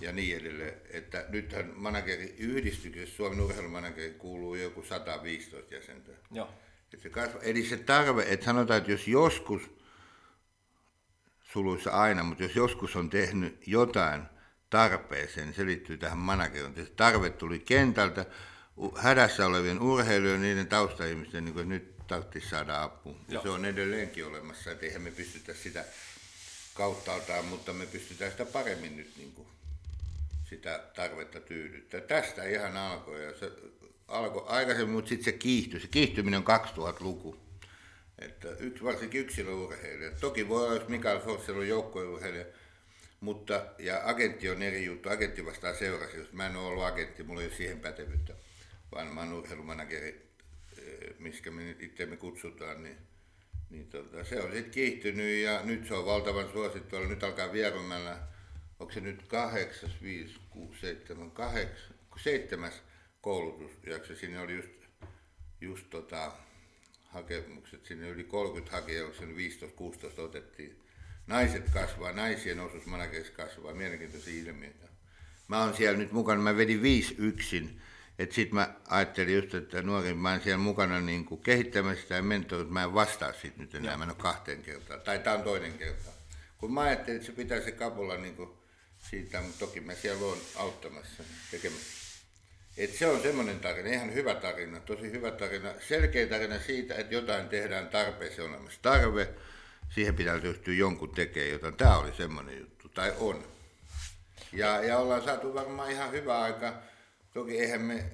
[0.01, 0.75] ja niin edelleen.
[0.91, 6.13] Että nythän manageri yhdistyksessä, Suomen urheilumanageri kuuluu joku 115 jäsentä.
[6.31, 6.49] Joo.
[6.95, 9.63] Et se kasva, eli se tarve, että sanotaan, että jos joskus,
[11.43, 14.23] suluissa aina, mutta jos joskus on tehnyt jotain
[14.71, 16.87] tarpeeseen, se liittyy tähän managerointiin.
[16.87, 18.27] Se tarve tuli kentältä,
[18.97, 23.14] hädässä olevien urheilijoiden, niiden taustaihmisten, niin kuin, nyt tarvitsisi saada apua.
[23.29, 25.85] Ja se on edelleenkin olemassa, että eihän me pystytä sitä
[26.75, 29.49] kauttaaltaan, mutta me pystytään sitä paremmin nyt niin kuin,
[30.49, 32.01] sitä tarvetta tyydyttää.
[32.01, 33.25] Tästä ihan alkoi.
[33.25, 33.53] Ja se
[34.09, 35.81] alkoi aikaisemmin, mutta sitten se kiihtyi.
[35.81, 37.37] Se kiihtyminen on 2000-luku.
[38.19, 40.11] Että yksi, varsinkin yksilöurheilija.
[40.11, 42.45] Toki voi olla, jos Mikael Forssell on joukkueurheilija,
[43.21, 45.09] mutta, ja agentti on eri juttu.
[45.09, 48.35] Agentti vastaa seurasi, mä en ole ollut agentti, mulla ei ole siihen pätevyyttä,
[48.93, 50.31] vaan mä oon urheilumanageri,
[50.79, 52.97] eh, miskä me nyt itseämme kutsutaan, niin,
[53.71, 56.99] niin tota, se on sitten kiihtynyt ja nyt se on valtavan suosittu.
[56.99, 58.19] Nyt alkaa Vierumällä,
[58.81, 62.83] onko se nyt kahdeksas, viisi, kuusi, seitsemän, kahdeksan, seitsemäs
[63.21, 64.16] koulutusjakso.
[64.16, 64.71] Siinä oli just,
[65.61, 66.33] just tota,
[67.05, 69.37] hakemukset, sinne yli 30 hakijaa, onko se nyt
[70.19, 70.88] 15-16 otettiin.
[71.29, 74.89] Naiset kasvaa, naisien osuus managerissa kasvaa, mielenkiintoisia ilmiöitä.
[75.49, 77.81] Mä oon siellä nyt mukana, mä vedin viisi yksin.
[78.18, 82.14] että sit mä ajattelin just, että nuorin, mä oon siellä mukana niin kuin kehittämässä sitä
[82.14, 85.01] ja mentorit, mä en vastaa siitä nyt enää, mä en ole kahteen kertaan.
[85.01, 86.11] Tai tää on toinen kerta.
[86.59, 88.51] Kun mä ajattelin, että se pitää se kapulla niin kuin
[88.99, 91.99] siitä, mutta toki mä siellä oon auttamassa tekemässä.
[92.76, 97.14] Et se on semmoinen tarina, ihan hyvä tarina, tosi hyvä tarina, selkeä tarina siitä, että
[97.14, 99.29] jotain tehdään tarpeeseen olemassa tarve,
[99.95, 101.74] siihen pitää ryhtyä jonkun tekemään jotain.
[101.74, 103.45] Tämä oli semmoinen juttu, tai on.
[104.53, 106.72] Ja, ja ollaan saatu varmaan ihan hyvä aika.
[107.34, 108.05] Toki eihän me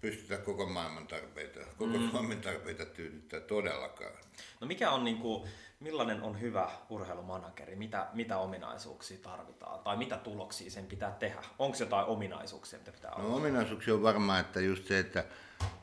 [0.00, 2.10] pystytä koko maailman tarpeita, koko mm.
[2.10, 4.12] Suomen tarpeita tyydyttää todellakaan.
[4.60, 5.48] No mikä on niin kuin,
[5.80, 7.76] millainen on hyvä urheilumanageri?
[7.76, 9.80] Mitä, mitä ominaisuuksia tarvitaan?
[9.80, 11.42] Tai mitä tuloksia sen pitää tehdä?
[11.58, 13.28] Onko jotain ominaisuuksia, mitä pitää olla?
[13.28, 15.24] No ominaisuuksia on varmaan, että just se, että,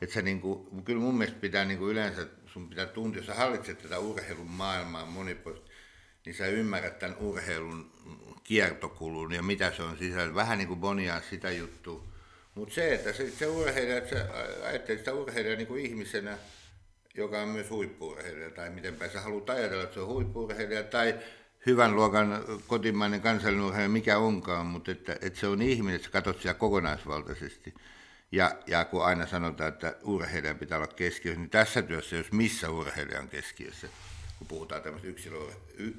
[0.02, 3.26] että se niin kuin, kyllä mun mielestä pitää niin kuin yleensä, sun pitää tuntia, jos
[3.26, 5.70] sä hallitset tätä urheilun maailmaa monipuolisesti,
[6.26, 7.90] niin sä ymmärrät tämän urheilun
[8.44, 10.34] kiertokulun ja mitä se on sisällä.
[10.34, 12.04] Vähän niin kuin Bonia sitä juttua.
[12.54, 14.26] Mutta se, että se, se urheilija, että sä
[14.64, 16.38] ajattelet sitä urheilijaa niin kuin ihmisenä,
[17.14, 21.14] joka on myös huippuurheilija, tai mitenpä sä haluat ajatella, että se on huippuurheilija, tai
[21.66, 26.12] hyvän luokan kotimainen kansallinen urheilija, mikä onkaan, mutta että, että se on ihminen, että sä
[26.12, 27.74] katsot sitä kokonaisvaltaisesti.
[28.32, 32.70] Ja, ja kun aina sanotaan, että urheilijan pitää olla keskiössä, niin tässä työssä, jos missä
[32.70, 33.88] urheilija on keskiössä,
[34.38, 35.38] kun puhutaan tämmöistä yksilö,
[35.74, 35.92] y,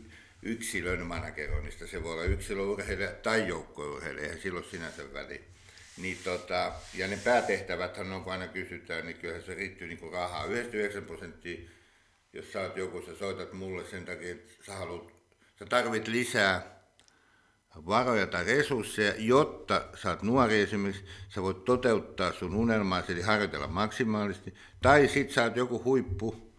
[0.44, 5.40] yksilön manageroinnista, se voi olla yksilöurheilija tai joukkourheilija, eihän silloin sinänsä väliä.
[5.98, 10.46] Niin tota, ja ne päätehtävät on, kun aina kysytään, niin kyllä se riittyy niin rahaa.
[10.46, 11.70] 99 prosenttia,
[12.34, 15.14] jos sä oot joku, sä soitat mulle sen takia, että sä, haluat,
[15.60, 16.75] sä tarvit lisää
[17.86, 23.68] varoja tai resursseja, jotta sä oot nuori esimerkiksi, sä voit toteuttaa sun unelmaa, eli harjoitella
[23.68, 26.52] maksimaalisesti, tai sit sä oot joku huippu,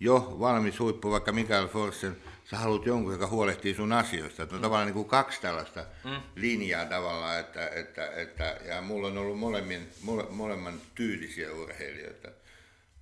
[0.00, 2.16] jo valmis huippu, vaikka Mikael Forsen,
[2.50, 4.42] sä haluat jonkun, joka huolehtii sun asioista.
[4.42, 4.62] Että on mm.
[4.62, 6.20] tavallaan niin kuin kaksi tällaista mm.
[6.34, 12.28] linjaa tavallaan, että, että, että, ja mulla on ollut molemmin, mole, molemman tyylisiä urheilijoita.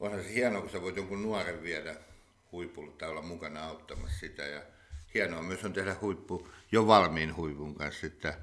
[0.01, 1.97] Onhan se hienoa, kun sä voit jonkun nuoren viedä
[2.53, 4.43] huipulle tai olla mukana auttamassa sitä.
[4.43, 4.63] Ja
[5.15, 8.39] hienoa myös on tehdä huippu jo valmiin huipun kanssa, että,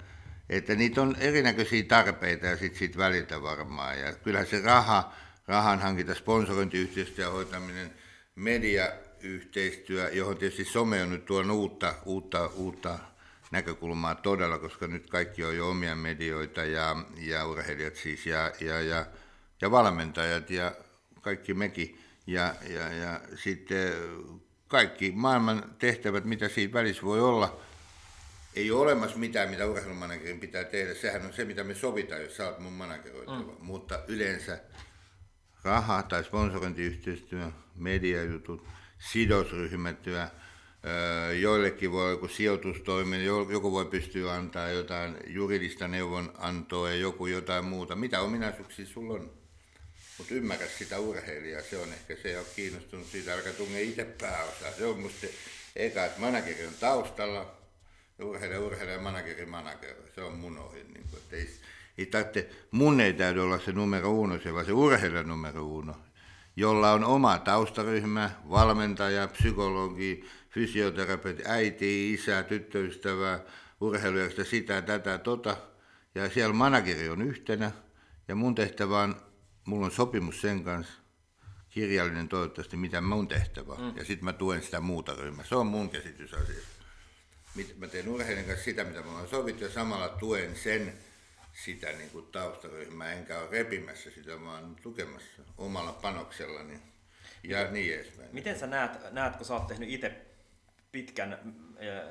[0.50, 4.00] että niitä on erinäköisiä tarpeita ja sitten siitä väliltä varmaan.
[4.00, 5.14] Ja kyllähän se raha,
[5.48, 7.94] rahan hankinta, sponsorointiyhteistyö hoitaminen,
[8.36, 8.92] media
[9.22, 13.00] yhteistyö, johon tietysti some on nyt tuonut uutta, uutta, uutta
[13.52, 18.82] näkökulmaa todella, koska nyt kaikki on jo omia medioita ja, ja urheilijat siis ja, ja,
[18.82, 19.06] ja,
[19.62, 20.72] ja valmentajat ja
[21.22, 21.98] kaikki mekin.
[22.28, 23.94] Ja, ja, ja sitten
[24.72, 27.62] kaikki maailman tehtävät, mitä siinä välissä voi olla,
[28.56, 30.94] ei ole olemassa mitään, mitä urheilumanagerin pitää tehdä.
[30.94, 33.38] Sehän on se, mitä me sovitaan, jos sä oot mun manageroitava.
[33.38, 33.56] Mm.
[33.60, 34.60] Mutta yleensä
[35.64, 38.68] raha tai sponsorointiyhteistyö, mediajutut,
[39.12, 40.30] sidosryhmätyä,
[41.42, 47.96] joillekin voi joku sijoitustoiminen, joku voi pystyä antaa jotain juridista neuvonantoa ja joku jotain muuta.
[47.96, 49.41] Mitä ominaisuuksia sulla on?
[50.22, 54.72] Mutta ymmärrä sitä urheilijaa, se on ehkä se, on kiinnostunut siitä, alkaa tunne itse pääosaa.
[54.78, 55.28] Se on musta
[55.76, 57.56] eka, että manageri on taustalla,
[58.20, 60.12] urheilija, urheilija, manageri, manageri.
[60.16, 60.84] Se on mun ohi.
[60.84, 61.50] Niin kuin, ei,
[61.98, 65.96] ei tarvitse, mun ei täydy olla se numero uno, se vaan se urheilija numero uno
[66.56, 73.40] jolla on oma taustaryhmä, valmentaja, psykologi, fysioterapeutti, äiti, isä, tyttöystävä,
[73.82, 75.58] urheilujärjestä sitä, tätä, tota.
[76.16, 77.72] Ja siellä manageri on yhtenä.
[78.28, 79.16] Ja mun tehtävä on,
[79.72, 80.94] mulla on sopimus sen kanssa,
[81.70, 83.92] kirjallinen toivottavasti, mitä mun tehtävä on.
[83.92, 83.98] Mm.
[83.98, 85.46] Ja sitten mä tuen sitä muuta ryhmää.
[85.46, 86.84] Se on mun käsitys asiasta.
[87.78, 90.94] Mä teen urheilijan kanssa sitä, mitä mä oon sovittu, ja samalla tuen sen
[91.54, 96.74] sitä niin kuin taustaryhmää, enkä ole repimässä sitä, vaan tukemassa omalla panoksellani
[97.44, 98.30] ja miten, niin edespäin.
[98.32, 100.22] Miten sä näet, näet, kun sä oot tehnyt itse
[100.92, 101.56] pitkän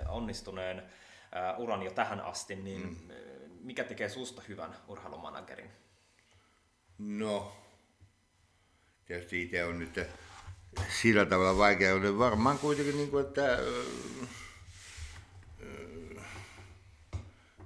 [0.08, 0.82] onnistuneen
[1.58, 3.14] uran jo tähän asti, niin mm.
[3.60, 5.70] mikä tekee susta hyvän urheilumanagerin?
[7.00, 7.56] No,
[9.06, 10.00] tietysti itse on nyt
[11.02, 11.94] sillä tavalla vaikea.
[12.18, 13.58] Varmaan kuitenkin, niin kuin, että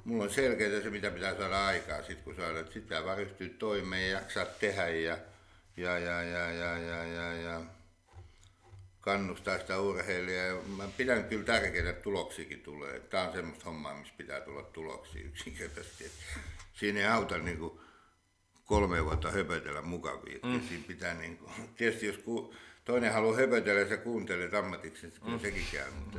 [0.05, 3.19] mulla on selkeää se, mitä pitää saada aikaa, sit kun saada, että sit pitää vaan
[3.19, 5.19] ryhtyä toimeen ja jaksaa tehdä ja,
[5.77, 7.61] ja, ja, ja, ja, ja, ja, ja
[9.01, 10.63] kannustaa sitä urheilijaa.
[10.77, 13.01] Mä pidän kyllä tärkeää, että tuloksikin tulee.
[13.01, 16.11] Tämä on semmoista hommaa, missä pitää tulla tuloksia yksinkertaisesti.
[16.75, 17.81] Siinä ei auta niin kuin
[18.65, 20.39] kolme vuotta höpötellä mukavia.
[20.43, 20.61] Mm.
[20.69, 22.55] Siinä pitää niin kuin, tietysti jos ku,
[22.85, 25.41] toinen haluaa höpötellä ja sä kuuntelet ammatiksi, niin kyllä mm.
[25.41, 25.91] sekin käy.
[25.91, 26.19] Mutta,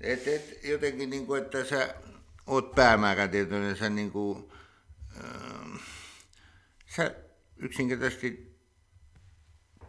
[0.00, 1.94] et, et, jotenkin, niin kuin, että sä
[2.46, 4.52] oot päämäärätietoinen, sä, niin kuin,
[5.24, 5.80] äh,
[6.86, 7.14] sä
[7.56, 8.56] yksinkertaisesti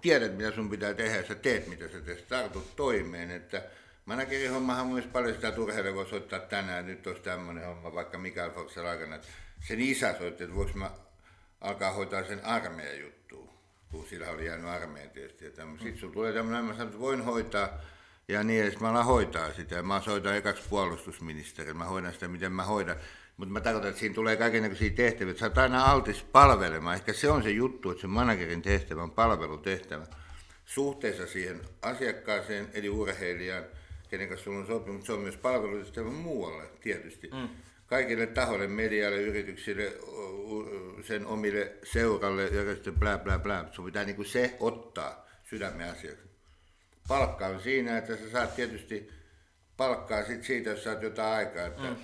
[0.02, 3.64] tiedät, mitä sun pitää tehdä, sä teet, mitä sä teet, tartut toimeen, että
[4.06, 8.18] Managerin hommahan on myös paljon sitä turheille voi soittaa tänään, nyt olisi tämmöinen homma, vaikka
[8.18, 9.28] Mikael Foxen aikana, että
[9.68, 10.92] sen isä soitti, että voiko mä
[11.62, 13.50] alkaa hoitaa sen armeijan juttu,
[13.92, 15.46] kun sillä oli jäänyt armeijan tietysti.
[15.46, 17.70] Sitten sulla tulee tämmöinen, mä sanon, että voin hoitaa,
[18.28, 19.84] ja niin edes mä alan hoitaa sitä.
[19.84, 22.96] Mä soitan ekaksi puolustusministerille, mä hoidan sitä, miten mä hoidan.
[23.38, 25.34] Mutta mä tarkoitan, että siinä tulee kaikenlaisia tehtäviä.
[25.34, 26.96] Sä oot aina altis palvelemaan.
[26.96, 30.08] Ehkä se on se juttu, että se managerin tehtävä on palvelutehtävä.
[30.66, 33.64] Suhteessa siihen asiakkaaseen, eli urheilijaan,
[34.10, 37.30] kenen kanssa sulla on sopimus, se on myös palvelutehtävä muualle tietysti.
[37.34, 37.50] Mm.
[37.88, 39.94] Kaikille tahoille, medialle, yrityksille,
[41.04, 43.66] sen omille seuralle, järjestö, bla bla bla.
[43.72, 46.28] Sun pitää niin kuin se ottaa sydämen asiaksi.
[47.08, 49.10] Palkka on siinä, että sä saat tietysti
[49.78, 51.66] palkkaa sit siitä, jos saat jotain aikaa.
[51.66, 51.96] Että mm.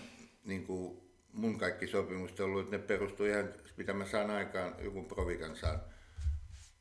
[0.43, 1.01] niin kuin
[1.33, 5.55] mun kaikki sopimukset on ollut, että ne perustuu ihan, mitä mä saan aikaan, joku Provikan
[5.55, 5.81] saan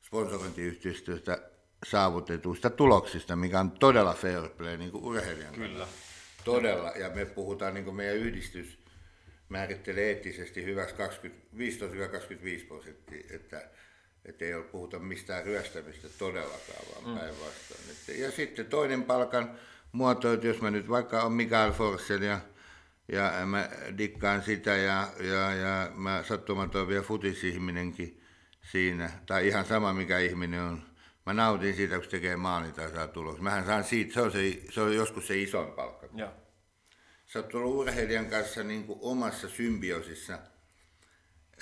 [0.02, 1.50] sponsorointiyhteistyöstä
[1.86, 5.86] saavutetuista tuloksista, mikä on todella fair play niin kuin urheilijan Kyllä.
[6.44, 8.81] Todella, ja me puhutaan, niin kuin meidän yhdistys
[9.52, 10.94] määrittelee eettisesti hyväksi
[11.56, 13.68] 15-25 prosenttia, että,
[14.24, 17.18] että ei ole puhuta mistään ryöstämistä todellakaan, vaan mm.
[17.18, 18.20] päinvastoin.
[18.20, 19.58] Ja sitten toinen palkan
[19.92, 22.40] muoto, että jos mä nyt vaikka on Mikael Forssell ja,
[23.08, 28.22] ja mä dikkaan sitä ja, ja, ja mä sattumaton vielä futisihminenkin
[28.72, 30.82] siinä, tai ihan sama mikä ihminen on,
[31.26, 33.42] mä nautin siitä, kun se tekee maalin tai saa tuloksia.
[33.42, 34.38] Mähän saan siitä, se on, se,
[34.70, 36.06] se on joskus se isoin palkka.
[36.14, 36.32] Ja.
[37.32, 40.38] Sä oot ollut urheilijan kanssa niin kuin omassa symbioosissa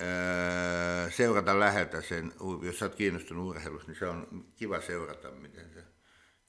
[0.00, 5.70] öö, seurata läheltä sen, jos sä oot kiinnostunut urheilusta, niin se on kiva seurata, miten
[5.74, 5.84] se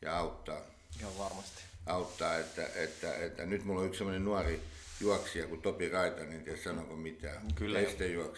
[0.01, 0.61] ja auttaa.
[1.01, 1.63] Joo, varmasti.
[1.85, 4.61] Auttaa, että, että, että, nyt mulla on yksi sellainen nuori
[4.99, 7.53] juoksija kuin Topi Raita, niin tiedä sanonko mitään.
[7.55, 7.79] Kyllä.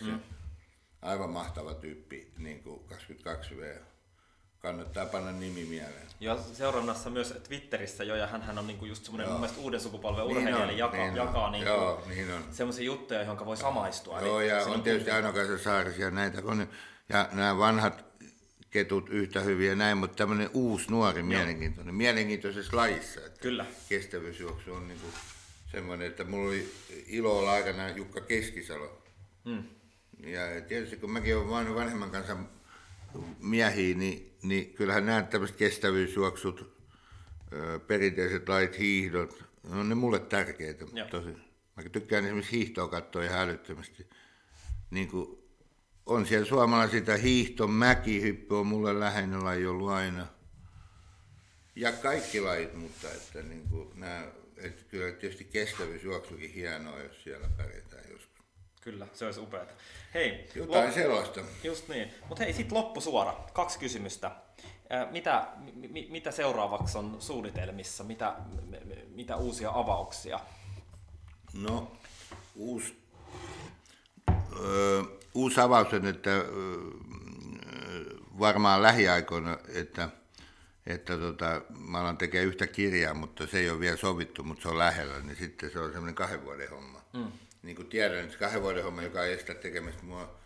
[0.02, 0.20] Mm.
[1.02, 3.80] Aivan mahtava tyyppi, niin kuin 22V
[4.64, 6.08] kannattaa panna nimi mieleen.
[6.20, 9.80] Ja seurannassa myös Twitterissä jo, ja hän, hän on niinku just semmoinen mun mielestä uuden
[9.80, 14.22] sukupolven niin urheilija, eli jakaa, niin jakaa niinku Joo, niin semmoisia juttuja, joihin voi samaistua.
[14.22, 15.34] Joo, eli ja on tietysti Aino
[15.64, 16.68] Saarisia näitä, on,
[17.10, 18.06] ja nämä vanhat
[18.70, 21.28] ketut yhtä hyviä näin, mutta tämmöinen uusi, nuori, Joo.
[21.28, 23.26] mielenkiintoinen, mielenkiintoisessa lajissa.
[23.26, 23.66] Että Kyllä.
[23.90, 25.08] Kestävyysjuoksu on niinku
[25.72, 26.74] semmoinen, että mulla oli
[27.08, 29.04] ilo olla aikana Jukka Keskisalo.
[29.46, 29.64] Hmm.
[30.26, 32.38] Ja tietysti kun mäkin olen vanhemman kanssa
[33.40, 36.74] miehiä, niin, niin kyllähän nämä tämmöiset kestävyysjuoksut,
[37.88, 40.86] perinteiset lait, hiihdot, on ne mulle tärkeitä.
[41.12, 41.30] Tosi.
[41.76, 44.08] Mä tykkään esimerkiksi hiihtoa katsoa ihan älyttömästi.
[44.90, 45.38] Niin kuin
[46.06, 50.28] on siellä suomalaisia sitä hiihto, mäkihyppy on mulle läheinen laji ollut aina.
[51.76, 57.50] Ja kaikki lajit, mutta että niin kuin nämä, että kyllä tietysti kestävyysjuoksukin hienoa, jos siellä
[57.58, 58.03] pärjätään.
[58.84, 59.66] Kyllä, se olisi upeaa.
[60.14, 60.94] Hei, Jotain lop...
[60.94, 61.42] sellaista.
[61.64, 62.14] Just niin.
[62.30, 63.34] Mutta hei, sitten loppusuora.
[63.54, 64.32] Kaksi kysymystä.
[65.12, 68.04] Mitä, mi, mitä seuraavaksi on suunnitelmissa?
[68.04, 68.36] Mitä,
[69.16, 70.40] mitä uusia avauksia?
[71.54, 71.92] No,
[72.56, 72.98] uusi,
[74.60, 75.04] ö,
[75.34, 76.44] uusi avaus on, että ö,
[78.40, 80.10] varmaan lähiaikoina, että,
[80.88, 84.70] että tota, mä alan tekemään yhtä kirjaa, mutta se ei ole vielä sovittu, mutta se
[84.70, 87.02] on lähellä, niin sitten se on semmoinen kahden vuoden homma.
[87.14, 87.32] Mm
[87.64, 90.40] niin kuin tiedän, että kahden vuoden homma, joka ei estä tekemästä mua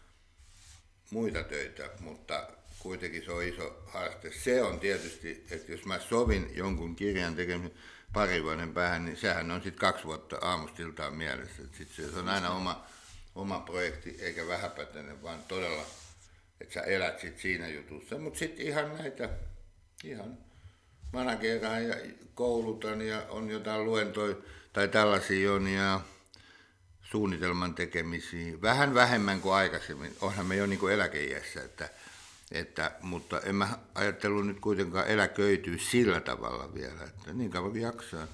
[1.11, 2.47] muita töitä, mutta
[2.79, 4.31] kuitenkin se on iso haaste.
[4.31, 7.77] Se on tietysti, että jos mä sovin jonkun kirjan tekemisen
[8.13, 11.63] pari vuoden päähän, niin sehän on sitten kaksi vuotta aamustiltaan mielessä.
[11.77, 12.85] Sitten se on aina oma,
[13.35, 15.85] oma projekti, eikä vähäpätöinen, vaan todella,
[16.61, 18.17] että sä elät sit siinä jutussa.
[18.17, 19.29] Mutta sitten ihan näitä,
[20.03, 20.37] ihan
[21.13, 21.95] manageraan ja
[22.33, 24.35] koulutan ja on jotain luentoja
[24.73, 26.01] tai tällaisia on ja
[27.11, 28.61] suunnitelman tekemisiin.
[28.61, 30.15] Vähän vähemmän kuin aikaisemmin.
[30.21, 31.89] Onhan me jo niin kuin eläkeiässä, että,
[32.51, 37.81] että, mutta en mä ajatellut nyt kuitenkaan eläköityä sillä tavalla vielä, että niin kauan kuin
[37.81, 38.27] jaksaa.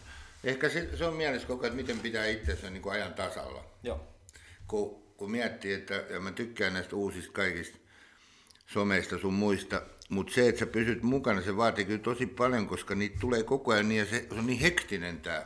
[0.43, 3.65] Ehkä se, se on mielessä koko ajan, että miten pitää itsensä niin kuin ajan tasalla.
[3.83, 4.07] Joo.
[4.67, 7.77] Kun, kun miettii, että ja mä tykkään näistä uusista kaikista
[8.67, 12.95] someista sun muista, mutta se, että sä pysyt mukana, se vaatii kyllä tosi paljon, koska
[12.95, 15.45] niitä tulee koko ajan niin ja se, se on niin hektinen tämä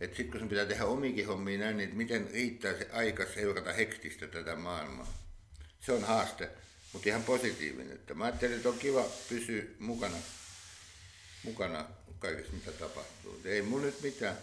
[0.00, 3.72] että sitten kun sun pitää tehdä omikin hommia näin, niin miten riittää se aika seurata
[3.72, 5.12] hektistä tätä maailmaa.
[5.80, 6.50] Se on haaste,
[6.92, 7.92] mutta ihan positiivinen.
[7.92, 10.16] Että mä ajattelin, että on kiva pysyä mukana,
[11.42, 11.84] mukana
[12.18, 13.40] kaikessa mitä tapahtuu.
[13.44, 14.36] Ei mun nyt mitään.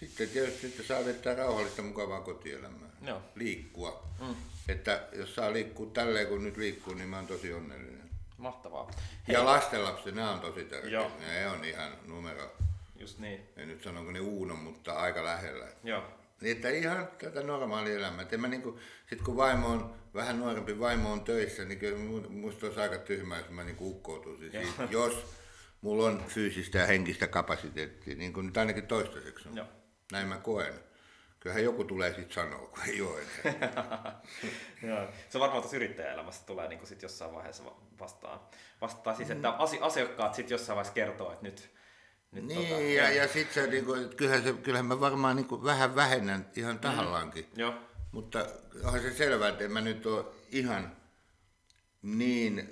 [0.00, 2.90] Sitten tietysti että saa vettää rauhallista mukavaa kotielämää.
[3.02, 3.22] Joo.
[3.34, 4.08] Liikkua.
[4.20, 4.36] Mm.
[4.68, 8.10] Että jos saa liikkua tälleen kun nyt liikkuu, niin mä oon tosi onnellinen.
[8.38, 8.90] Mahtavaa.
[9.28, 9.34] Hei.
[9.34, 11.10] Ja lastenlapset, nämä on tosi tärkeitä.
[11.20, 12.56] Ne on ihan numero
[13.00, 13.48] Just niin.
[13.56, 15.68] En nyt sanonko ne uuno, mutta aika lähellä.
[15.84, 16.02] Joo.
[16.40, 18.26] Niin, että ihan tätä normaalia elämää.
[18.36, 18.78] Mä niinku,
[19.08, 23.38] sit kun vaimo on, vähän nuorempi vaimo on töissä, niin kyllä musta olisi aika tyhmää,
[23.38, 25.26] jos mä niinku ukkoutuisin siitä, jos
[25.80, 29.56] mulla on fyysistä ja henkistä kapasiteettia, niin kuin nyt ainakin toistaiseksi on.
[29.56, 29.66] Joo.
[30.12, 30.74] Näin mä koen.
[31.40, 34.20] Kyllähän joku tulee sitten sanoa, kun ei ole enää.
[34.88, 35.08] Joo.
[35.28, 37.62] Se varmaan tuossa yrittäjäelämässä tulee niin sit jossain vaiheessa
[38.00, 38.40] vastaan.
[38.80, 39.50] vastaan siis, että
[39.82, 41.70] asiakkaat sitten jossain vaiheessa kertoo, että nyt,
[42.32, 45.46] nyt niin, tota, ja, ja sitten se, niin kuin, kyllähän, se, kyllähän mä varmaan niin
[45.46, 47.44] kuin, vähän vähennän ihan tahallaankin.
[47.44, 47.74] Mm, joo.
[48.12, 48.46] Mutta
[48.84, 50.96] onhan se selvää, että en mä nyt ole ihan
[52.02, 52.70] niin,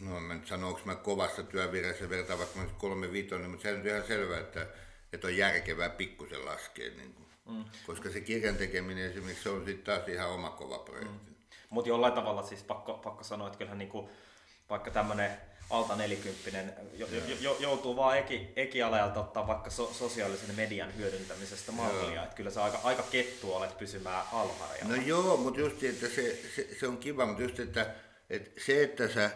[0.00, 3.74] no mä nyt sanon, onko mä kovassa työvirassa vertaan vaikka mä kolme viitonen, mutta se
[3.74, 4.66] on ihan selvää, että,
[5.12, 6.90] että on järkevää pikkusen laskea.
[6.96, 7.26] Niin kuin.
[7.46, 7.64] Mm.
[7.86, 11.30] Koska se kirjan tekeminen esimerkiksi se on sitten taas ihan oma kova projekti.
[11.30, 11.36] Mm.
[11.70, 14.10] Mutta jollain tavalla siis pakko, pakko sanoa, että kyllähän niinku,
[14.70, 15.30] vaikka tämmöinen
[15.70, 21.72] alta nelikymppinen jo, jo, jo, joutuu vaan eki, ekialajalta ottaa vaikka so, sosiaalisen median hyödyntämisestä
[21.72, 22.22] mallia.
[22.22, 24.74] Että kyllä sä aika, aika kettu olet pysymään alhaalla.
[24.88, 27.86] No joo, mutta just että se, se, se, on kiva, mutta just että,
[28.30, 29.30] että se, että sä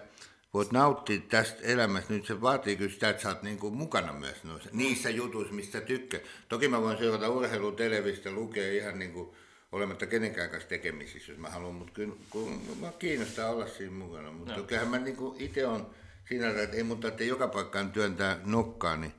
[0.55, 4.45] voit nauttia tästä elämästä, nyt se vaatii kyllä sitä, että sä oot niinku mukana myös
[4.45, 6.20] noissa, niissä jutuissa, mistä tykkää.
[6.49, 9.31] Toki mä voin seurata urheilua, televistä, lukea ihan niin kuin
[9.72, 14.33] olematta kenenkään kanssa tekemisissä, jos mä haluan, mutta kyllä kun mä kiinnostaa olla siinä mukana.
[14.33, 14.62] Mutta no.
[14.62, 15.91] kyllähän mä niinku itse on
[16.31, 19.12] siinä, että ei mun tarvitse joka paikkaan työntää nokkaa, niin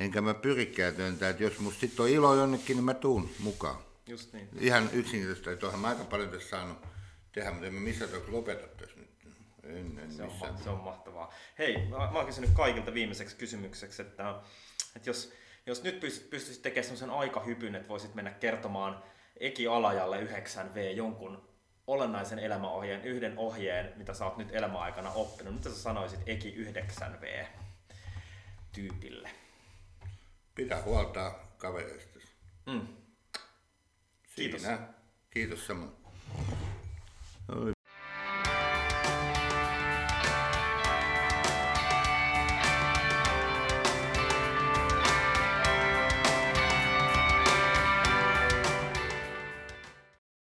[0.00, 3.76] enkä mä pyrikään työntää, että jos musta sitten on ilo jonnekin, niin mä tuun mukaan.
[4.06, 4.48] Just niin.
[4.60, 6.78] Ihan yksinkertaisesti, että onhan mä aika paljon tässä saanut
[7.32, 9.10] tehdä, mutta en mä missään tapauksessa lopeta tässä nyt.
[9.62, 11.34] En, en se, on, ma- se on mahtavaa.
[11.58, 14.34] Hei, mä, mä oon kysynyt kaikilta viimeiseksi kysymykseksi, että,
[14.96, 15.32] että jos,
[15.66, 19.02] jos nyt pystyisit tekemään sellaisen aikahypyn, että voisit mennä kertomaan
[19.40, 21.48] Eki Alajalle 9V jonkun
[21.86, 25.54] olennaisen elämäohjeen, yhden ohjeen, mitä sä oot nyt elämäaikana oppinut.
[25.54, 27.46] Mitä sä sanoisit Eki 9V
[28.72, 29.30] tyypille?
[30.54, 32.18] Pitää huolta kavereista.
[32.66, 32.86] Mm.
[34.36, 34.62] Kiitos.
[35.30, 35.92] Kiitos samoin.